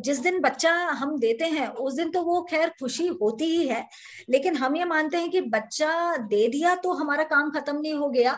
[0.00, 3.84] जिस दिन बच्चा हम देते हैं, उस दिन तो वो खैर खुशी होती ही है।
[4.30, 8.08] लेकिन हम ये मानते हैं कि बच्चा दे दिया तो हमारा काम खत्म नहीं हो
[8.10, 8.32] गया।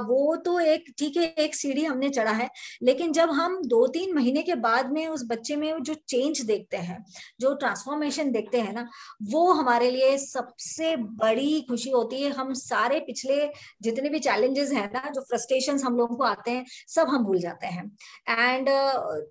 [0.00, 2.48] वो तो एक, ठीक है, एक सीढ़ी हमने चढ़ा है।
[2.82, 6.76] लेकिन जब हम दो तीन महीने के बाद में उस बच्चे में जो चेंज देखते
[6.76, 7.04] हैं,
[7.40, 8.88] जो ट्रांसफॉर्मेशन देखते हैं ना,
[9.22, 13.48] वो हमारे लिए सबसे बड़ी खुशी होती है। हम सारे पिछले
[13.82, 17.38] जितने भी चैलेंजेस हैं ना, जो फ्रस्ट्रेशन हम लोगों को आते हैं, सब हम भूल
[17.38, 17.96] जाते हैं।
[18.28, 18.68] एंड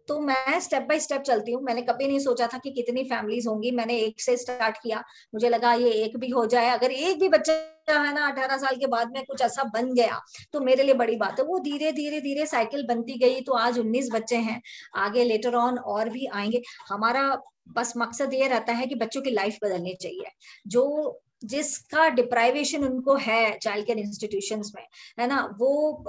[0.08, 3.48] तो मैं स्टेप बाय स्टेप चलती हूँ। मैंने कभी नहीं सोचा था कि कितनी फैमिलीज़
[3.48, 5.04] होंगी। मैंने एक से स्टार्ट किया।
[5.34, 7.54] मुझे लगा ये एक भी हो जाए। अगर एक भी बच्चा
[7.90, 10.20] है ना, अठारह साल के बाद में कुछ ऐसा बन गया
[10.54, 13.80] तो मेरे लिए बड़ी बात है। वो धीरे धीरे धीरे साइकिल बनती गई तो आज
[13.80, 14.62] उन्नीस बच्चे हैं।
[14.98, 17.28] आगे लेटर ऑन और भी आएँगे। हमारा
[17.70, 20.32] बस मकसद ये रहता है कि बच्चों की लाइफ बदलनी चाहिए।
[20.68, 24.84] जो जिसका डिप्राइवेशन उनको है चाइल्ड केयर इंस्टीट्यूशन में,
[25.20, 25.42] है ना?
[25.60, 26.04] वो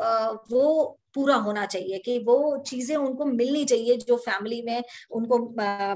[0.51, 5.39] वो पूरा होना चाहिए कि वो चीज़ें उनको मिलनी चाहिए जो फैमिली में उनको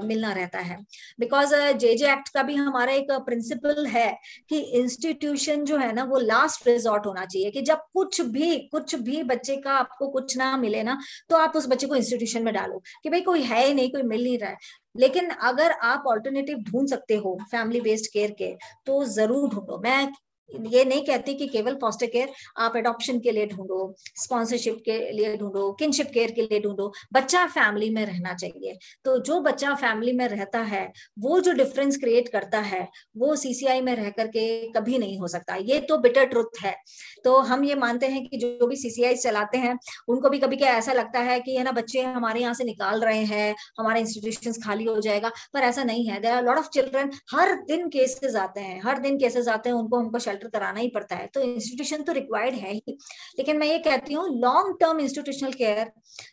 [0.07, 0.77] मिलना रहता है।
[1.19, 4.07] बिकॉज़ जे जे एक्ट का भी हमारा एक प्रिंसिपल है
[4.49, 8.95] कि इंस्टीट्यूशन जो है ना, वो लास्ट रिजॉर्ट होना चाहिए कि जब कुछ भी कुछ
[9.01, 10.97] भी बच्चे का आपको कुछ ना मिले ना
[11.29, 14.03] तो आप उस बच्चे को इंस्टीट्यूशन में डालो कि भाई कोई है ही नहीं, कोई
[14.03, 14.57] मिल नहीं रहा है।
[14.97, 18.53] लेकिन अगर आप ऑल्टरनेटिव ढूंढ सकते हो फैमिली बेस्ड केयर के
[18.85, 20.07] तो ज़रूर ढूंढो। मैं
[20.55, 25.37] ये नहीं कहती कि केवल फॉस्टर केयर आप एडॉप्शन के लिए ढूंढो स्पॉन्सरशिप के लिए
[25.37, 30.11] ढूंढो किनशिप केयर के लिए ढूंढो, बच्चा फैमिली में रहना चाहिए। तो जो बच्चा फैमिली
[30.11, 32.87] में रहता है, वो जो डिफरेंस क्रिएट करता है,
[33.17, 36.75] वो सीसीआई में रह करके कभी नहीं हो सकता। ये तो बिटर ट्रुथ है।
[37.23, 39.77] तो हम ये मानते हैं कि जो भी सीसीआई चलाते हैं,
[40.07, 43.01] उनको भी कभी क्या ऐसा लगता है कि, है ना, बच्चे हमारे यहाँ से निकाल
[43.01, 46.69] रहे हैं, हमारे इंस्टीट्यूशन खाली हो जाएगा, पर ऐसा नहीं है। There are lot of
[46.69, 50.79] children हर दिन केसेस आते हैं, हर दिन केसेस आते हैं, उनको हमको शेल्टर कराना
[50.79, 52.97] ही पड़ता है तो इंस्टीट्यूशन तो रिक्वायर्ड है ही।
[53.37, 55.91] लेकिन मैं ये कहती हूँ लॉन्ग टर्म इंस्टीट्यूशनल केयर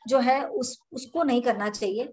[0.09, 2.13] जो है, उस, उसको नहीं करना चाहिए।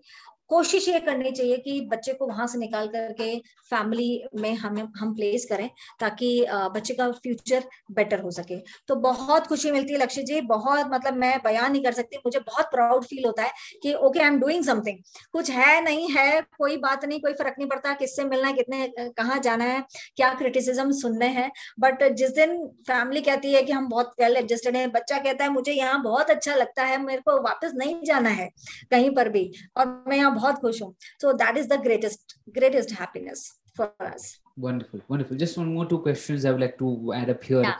[0.52, 3.38] कोशिश ये करनी चाहिए कि बच्चे को वहाँ से निकाल करके
[3.72, 6.30] फैमिली में हम हम प्लेस करें ताकि
[6.74, 11.14] बच्चे का फ्यूचर बेटर हो सके। तो बहुत खुशी मिलती है लक्ष्य जी, बहुत मतलब
[11.16, 13.52] मैं बयान नहीं कर सकती, मुझे बहुत प्राउड फील होता है
[13.84, 14.97] कि okay I am doing something
[15.34, 18.88] कुछ है नहीं है, कोई बात नहीं, कोई फ़र्क नहीं पड़ता, किससे मिलना है, कितने
[19.18, 19.84] कहाँ जाना है,
[20.18, 21.49] क्या क्रिटिसिज्म सुनने हैं।
[21.80, 25.49] बट जिस दिन फैमिली कहती है कि हम बहुत वेल एडजस्टेड है, बच्चा कहता है,
[25.52, 28.49] मुझे यहाँ बहुत अच्छा लगता है, मेरे को वापस नहीं जाना है
[28.91, 32.93] कहीं पर भी। और मैं यहाँ बहुत खुश हूँ so that is the greatest greatest
[33.01, 34.23] happiness for us
[34.64, 37.75] wonderful wonderful just one more two questions i would like to add up here yeah.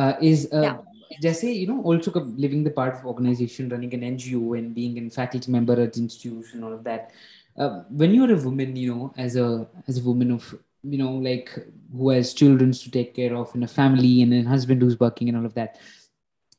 [0.00, 0.76] uh, is uh, yeah.
[1.22, 2.12] जैसे you know also
[2.44, 6.62] living the part of organization running an ngo and being a faculty member at institution
[6.62, 7.10] all of that
[7.58, 11.12] uh, when you're a woman you know as a as a woman of you know
[11.28, 11.50] like
[11.92, 15.28] who has children to take care of in a family and a husband who's working
[15.28, 15.78] and all of that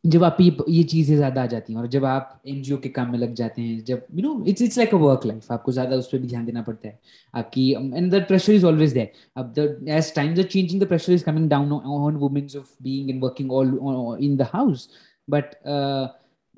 [0.07, 3.11] जब आप ये ये चीज़ें ज़्यादा आ जाती हैं और जब आप एनजीओ के काम
[3.13, 5.97] में लग जाते हैं, जब you know it's it's like a work life आपको ज़्यादा
[5.97, 6.99] उस पर भी ध्यान देना पड़ता है।
[7.35, 11.13] आपकी and the pressure is always there अब the age times are changing the pressure
[11.13, 14.89] is coming down on womens of being and working all in the house
[15.29, 15.55] but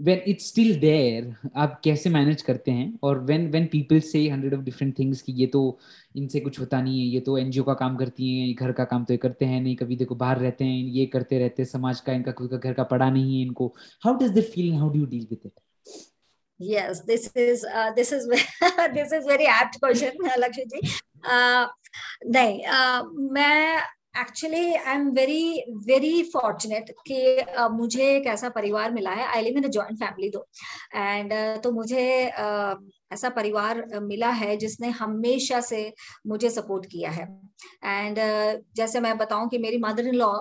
[0.07, 2.99] when it's still there आप कैसे manage करते हैं?
[3.03, 5.79] और when when people say hundred of different things कि ये तो
[6.17, 9.05] इनसे कुछ होता नहीं है ये तो एनजीओ का काम करती हैं घर का काम
[9.05, 12.01] तो ये करते हैं नहीं कभी देखो बाहर रहते हैं ये करते रहते हैं समाज
[12.01, 13.75] का इनका खुद का घर का पड़ा नहीं है इनको।
[14.05, 15.53] How does that feeling how do you deal with it
[16.61, 18.25] yes this is uh, this is
[18.95, 20.81] this is very apt question lakshmi ji.
[21.35, 21.67] Uh,
[22.27, 28.93] नहीं uh, मैं actually I am very very fortunate कि uh, मुझे एक ऐसा परिवार
[28.93, 30.47] मिला है। I live in joint family दो
[30.95, 32.75] एंड uh, तो मुझे uh,
[33.13, 35.93] ऐसा परिवार मिला है जिसने हमेशा से
[36.27, 37.25] मुझे सपोर्ट किया है।
[37.85, 40.33] एंड uh, जैसे मैं बताऊँ कि मेरी मदर इन लॉ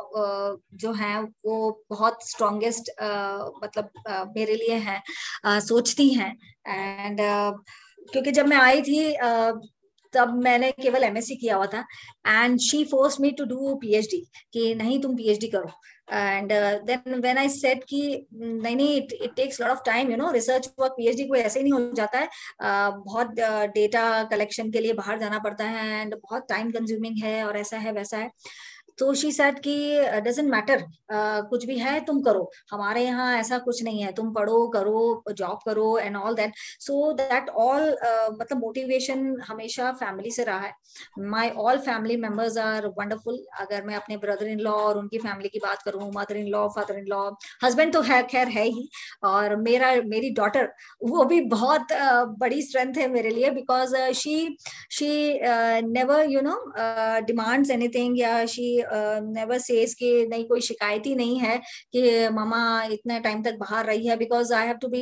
[0.74, 5.02] जो है वो बहुत स्ट्रॉन्गेस्ट uh, मतलब uh, मेरे लिए हैं
[5.48, 6.38] uh, सोचती हैं।
[6.68, 7.60] एंड uh,
[8.12, 9.60] क्योंकि जब मैं आई थी uh,
[10.14, 11.86] तब मैंने केवल एमएससी किया हुआ था।
[12.28, 15.72] And she force me to do PhD कि नहीं तुम पीएचडी करो।
[16.14, 16.52] And
[16.86, 20.32] then when I said कि नहीं नहीं it it takes lot of time you know
[20.32, 23.34] research work PhD को ऐसे ही नहीं हो जाता है। Uh, बहुत
[23.74, 27.58] डेटा uh, कलेक्शन के लिए बाहर जाना पड़ता है एंड बहुत टाइम कंज्यूमिंग है और
[27.58, 28.32] ऐसा है वैसा है।
[28.98, 29.76] तो शी सेट कि
[30.26, 30.84] डजेंट मैटर
[31.50, 35.60] कुछ भी है तुम करो। हमारे यहाँ ऐसा कुछ नहीं है। तुम पढ़ो करो जॉब
[35.66, 37.90] करो and all that so that all
[38.40, 40.72] मतलब मोटिवेशन हमेशा फैमिली से रहा है।
[41.30, 45.50] My all family members are wonderful अगर मैं अपने ब्रदर इन लॉ और उनकी फैमिली
[45.50, 47.20] की बात करूँ mother in law father in law
[47.64, 48.88] husband तो है खैर है ही।
[49.26, 50.70] और मेरा मेरी डॉटर
[51.04, 54.58] वो भी बहुत uh, बड़ी स्ट्रेंथ है मेरे लिए because she
[54.92, 55.10] she
[55.84, 56.56] never you know
[57.28, 61.58] demands anything या शी नेवर सेज कि नहीं कोई शिकायत ही नहीं है
[61.94, 62.62] कि मामा
[62.92, 65.02] इतने टाइम तक बाहर रही है because I have to be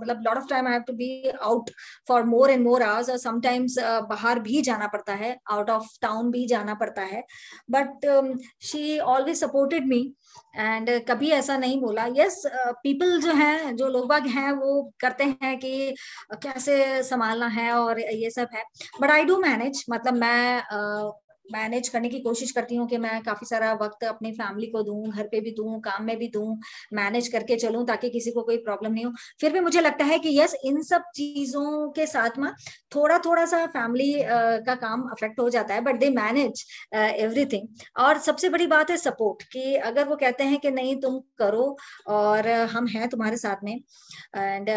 [0.00, 1.70] मतलब lot of time I have to be out
[2.08, 3.78] for more and more hours और समटाइम्स
[4.10, 7.22] बाहर भी जाना पड़ता है आउट ऑफ़ टाउन भी जाना पड़ता है।
[7.70, 8.06] But
[8.62, 10.00] she always supported me
[10.56, 12.42] and कभी ऐसा नहीं बोला। यस
[12.82, 15.94] पीपल जो है जो लोग बाग हैं वो करते हैं कि
[16.42, 18.62] कैसे संभालना है और ये सब है।
[19.00, 21.12] बट आई डू मैनेज मतलब मैं uh,
[21.52, 25.10] मैनेज करने की कोशिश करती हूँ कि मैं काफ़ी सारा वक्त अपनी फैमिली को दूँ
[25.10, 26.58] घर पे भी दूँ काम में भी दूँ
[26.94, 30.18] मैनेज करके चलूँ ताकि किसी को कोई प्रॉब्लम नहीं हो। फिर भी मुझे लगता है
[30.18, 32.50] कि यस इन सब चीज़ों के साथ में
[32.94, 34.12] थोड़ा थोड़ा सा फैमिली
[34.66, 37.68] का काम अफेक्ट हो जाता है बट दे मैनेज एवरीथिंग
[37.98, 41.76] और सबसे बड़ी बात है सपोर्ट कि अगर वो कहते हैं कि नहीं तुम करो
[42.08, 43.74] और हम हैं तुम्हारे साथ में
[44.36, 44.68] and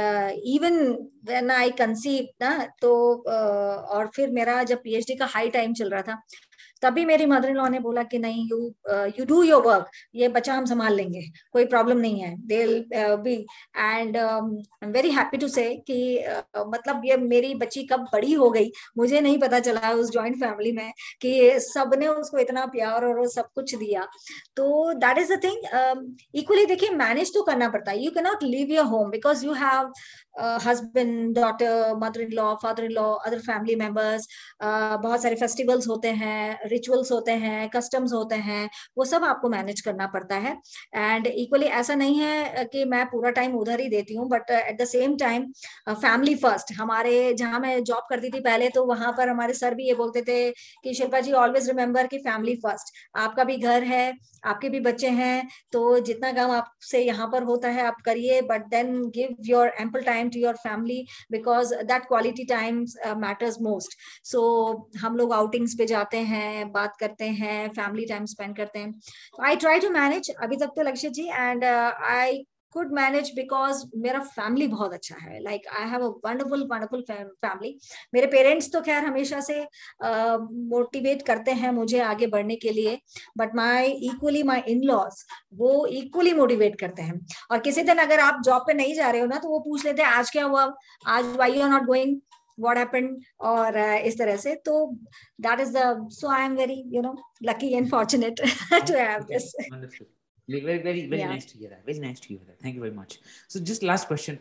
[0.47, 0.79] even
[1.25, 5.89] when I conceive ना तो uh, और फिर मेरा जब पीएचडी का हाई टाइम चल
[5.89, 6.21] रहा था
[6.81, 8.57] तभी मेरी मदर इन लॉ ने बोला कि नहीं you
[9.19, 11.21] you do your work ये बच्चा हम संभाल लेंगे
[11.53, 12.35] कोई प्रॉब्लम नहीं है.
[12.47, 12.65] They
[13.23, 13.33] be
[13.77, 14.17] and
[14.95, 15.97] very happy to say कि
[16.29, 20.35] uh, मतलब ये मेरी बच्ची कब बड़ी हो गई मुझे नहीं पता चला उस जॉइंट
[20.39, 24.07] फैमिली में कि सबने उसको इतना प्यार और सब कुछ दिया.
[24.55, 28.03] तो that is the thing equally देखिए मैनेज तो करना पड़ता है.
[28.03, 29.91] You can not leave your home because you have
[30.65, 34.27] husband daughter mother in law father in law other family members
[34.63, 39.81] बहुत सारे फेस्टिवल्स होते हैं रिचुअल्स होते हैं कस्टम्स होते हैं, वो सब आपको मैनेज
[39.81, 40.55] करना पड़ता है।
[40.95, 44.81] एंड इक्वली ऐसा नहीं है कि मैं पूरा टाइम उधर ही देती हूँ but at
[44.81, 45.45] the same time
[45.91, 49.87] family first हमारे, जहाँ मैं जॉब करती थी पहले तो वहाँ पर हमारे सर भी
[49.87, 54.13] ये बोलते थे कि, शिल्पा जी ऑलवेज रिमेम्बर कि फैमिली फ़र्स्ट आपका भी घर है,
[54.45, 58.65] आपके भी बच्चे हैं तो जितना काम आपसे यहाँ पर होता है, आप करिए but
[58.69, 62.83] then give your ample time to your family because that quality time
[63.17, 64.41] matters most so
[65.01, 68.93] हम लोग आउटिंग्स पे जाते हैं, बात करते हैं फैमिली टाइम स्पेंड करते हैं।
[69.45, 72.43] आई ट्राई टू मैनेज अभी तक तो Lakshya ji and I
[72.73, 77.77] could manage because मेरा फैमिली बहुत अच्छा है। Like I have a wonderful wonderful family
[78.13, 79.59] मेरे पेरेंट्स तो खैर हमेशा से
[80.03, 82.99] मोटिवेट uh, करते हैं मुझे आगे बढ़ने के लिए
[83.37, 87.19] but my equally my in laws वो इक्वली मोटिवेट करते हैं।
[87.51, 89.85] और किसी दिन अगर आप जॉब पे नहीं जा रहे हो ना तो वो पूछ
[89.85, 90.73] लेते हैं आज क्या हुआ?
[91.07, 92.19] आज why you are not going
[92.57, 93.11] what happened?
[93.49, 94.73] or uh, is तरह से। तो
[95.45, 97.15] that is the so I am very you know
[97.51, 98.45] lucky and fortunate
[98.87, 99.51] to have this.
[100.49, 101.33] Very very very yeah.
[101.35, 101.85] nice to hear that.
[101.85, 102.59] Very nice to hear that.
[102.59, 103.19] Thank you very much.
[103.47, 104.39] So just last question.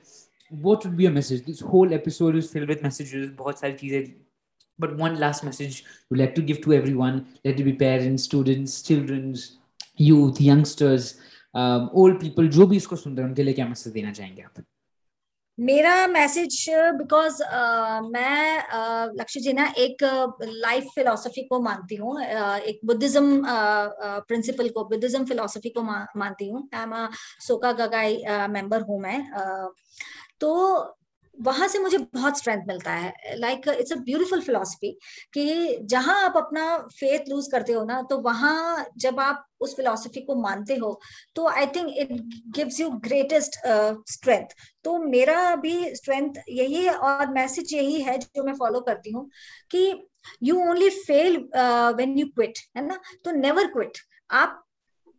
[0.51, 1.45] What would be a message?
[1.45, 3.31] This whole episode is filled with messages.
[3.43, 4.15] बहुत सारी चीज़ें
[4.79, 8.81] but one last message you'd like to give to everyone let it be parents students
[8.89, 9.59] children's
[9.97, 11.09] youth youngsters
[11.55, 14.43] um, old people जो भी इसको सुन रहे हैं उनके लिए क्या मैसेज देना चाहेंगे
[14.43, 14.65] आप
[15.61, 19.97] मेरा मैसेज बिकॉज़ uh, मैं uh, लक्ष्य जी ना एक
[20.43, 23.43] लाइफ uh, फिलोसफी को मानती हूँ uh, एक बुद्धिज्म
[24.29, 27.09] प्रिंसिपल uh, uh, को बुद्धिज्म फिलोसफी को मा, मानती हूँ। आई
[27.41, 29.75] सोका गगाई मेंबर हूँ मैं uh,
[30.41, 30.77] तो
[31.39, 34.91] वहाँ से मुझे बहुत स्ट्रेंथ मिलता है। Like it's a beautiful philosophy
[35.35, 40.21] कि जहाँ आप अपना फेथ लूज करते हो ना तो वहाँ जब आप उस फिलोसफी
[40.21, 40.99] को मानते हो
[41.37, 42.09] तो I think it
[42.57, 43.59] gives you greatest
[44.13, 49.13] strength तो मेरा भी स्ट्रेंथ यही है और मैसेज यही है जो मैं फॉलो करती
[49.13, 49.29] हूँ
[49.71, 50.09] कि
[50.43, 51.37] you only fail
[51.97, 53.01] when you quit है ना?
[53.25, 53.99] तो नेवर क्विट
[54.31, 54.65] आप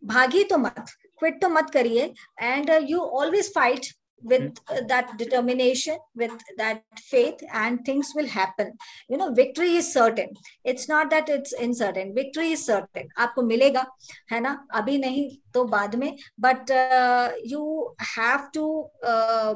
[0.03, 0.85] भागी तो मत
[1.19, 3.85] क्विट तो मत करिए। And you always fight
[4.23, 4.75] with hmm.
[4.75, 8.73] uh, that determination with that faith and things will happen.
[9.09, 10.29] You know victory is certain.
[10.63, 12.13] It's not that it's uncertain.
[12.15, 13.09] Victory is certain.
[13.17, 13.85] aapko milega
[14.31, 18.65] hai na abhi nahi to baad mein but uh, you have to
[19.03, 19.55] uh,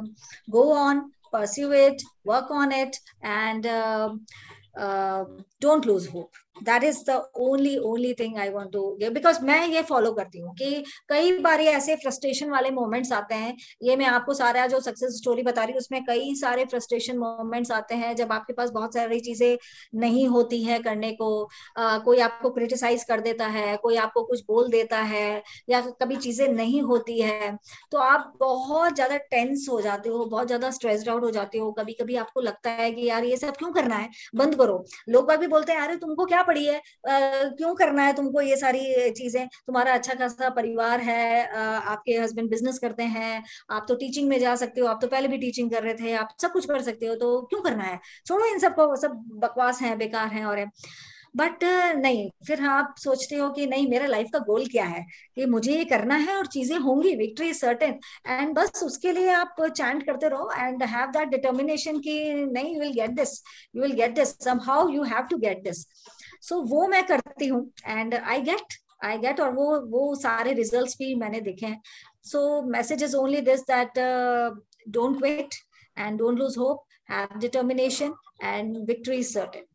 [0.52, 4.10] go on pursue it work on it and uh,
[4.78, 5.26] uh
[5.60, 6.43] don't lose hope.
[6.56, 8.82] That is the only only thing I want to
[9.12, 13.56] because मैं ये follow करती हूँ कि कई बार ऐसे frustration वाले moments आते हैं।
[13.84, 17.72] ये मैं आपको सारा जो सक्सेस स्टोरी बता रही हूँ उसमें कई सारे फ्रस्ट्रेशन मोमेंट्स
[17.72, 19.58] आते हैं जब आपके पास बहुत सारी चीज़ें
[19.96, 21.30] नहीं होती है करने को।
[21.78, 26.16] आ, कोई आपको क्रिटिसाइज कर देता है कोई आपको कुछ बोल देता है या कभी
[26.18, 27.58] चीज़ें नहीं होती है
[27.92, 31.72] तो आप बहुत ज़्यादा टेंस हो जाते हो बहुत ज़्यादा स्ट्रेस्ड आउट हो जाते हो।
[31.74, 34.10] कभी कभी आपको लगता है कि यार ये सब क्यों करना है?
[34.36, 38.42] बंद करो। लोग भी बोलते हैं अरे तुमको क्या पड़ी है। क्यों करना है तुमको
[38.42, 39.48] ये सारी चीज़ें?
[39.48, 44.56] तुम्हारा अच्छा खासा परिवार है आपके हस्बैंड बिज़नेस करते हैं, आप तो टीचिंग में जा
[44.56, 47.06] सकते हो, आप तो पहले भी टीचिंग कर रहे थे, आप सब कुछ कर सकते
[47.06, 48.00] हो तो क्यों करना है?
[48.28, 50.72] छोड़ो इन सबको सब बकवास है, बेकार है और है।
[51.36, 51.64] बट
[51.98, 55.04] नहीं, फिर आप सोचते हो कि नहीं, मेरा लाइफ का गोल क्या है?
[55.36, 59.32] कि मुझे ये करना है और चीज़ें होंगी विक्ट्री इज़ सर्टेन एंड बस उसके लिए
[59.34, 62.20] आप चैंट करते रहो एंड हैव दैट डिटर्मिनेशन कि
[62.52, 63.42] नहीं you will get this
[63.76, 64.36] you will get this
[64.66, 65.86] somehow you have to get this
[66.48, 68.74] so वो मैं करती हूँ and I get
[69.06, 71.82] I get और वो वो सारे रिजल्ट्स भी मैंने देखे हैं
[72.32, 74.00] so message is only this that
[74.98, 75.56] don't wait
[75.98, 76.86] and don't lose hope
[77.40, 78.14] determination
[78.44, 79.66] and victory is certain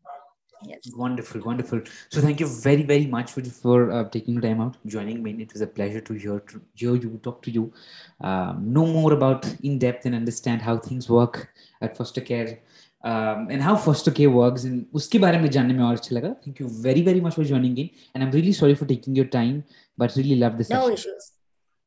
[0.66, 0.79] Yes.
[0.97, 1.81] Wonderful, wonderful.
[2.11, 5.31] So thank you very, very much for, for uh, taking the time out, joining me.
[5.41, 7.73] It was a pleasure to hear to hear you talk to you,
[8.21, 11.39] um, know more about in depth and understand how things work
[11.81, 12.59] at foster care
[13.05, 16.61] and how first के work इन उसके बारे में जानने में और अच्छा लगा thank
[16.61, 19.27] you very very much for joining in and I am really sorry for taking your
[19.33, 19.63] time
[19.99, 20.69] but really love this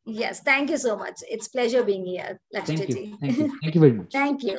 [0.08, 1.20] Yes, thank you so much.
[1.30, 2.40] It's pleasure being here.
[2.54, 2.96] Thank you.
[3.22, 3.58] thank you.
[3.62, 4.12] Thank you very much.
[4.12, 4.56] Thank you.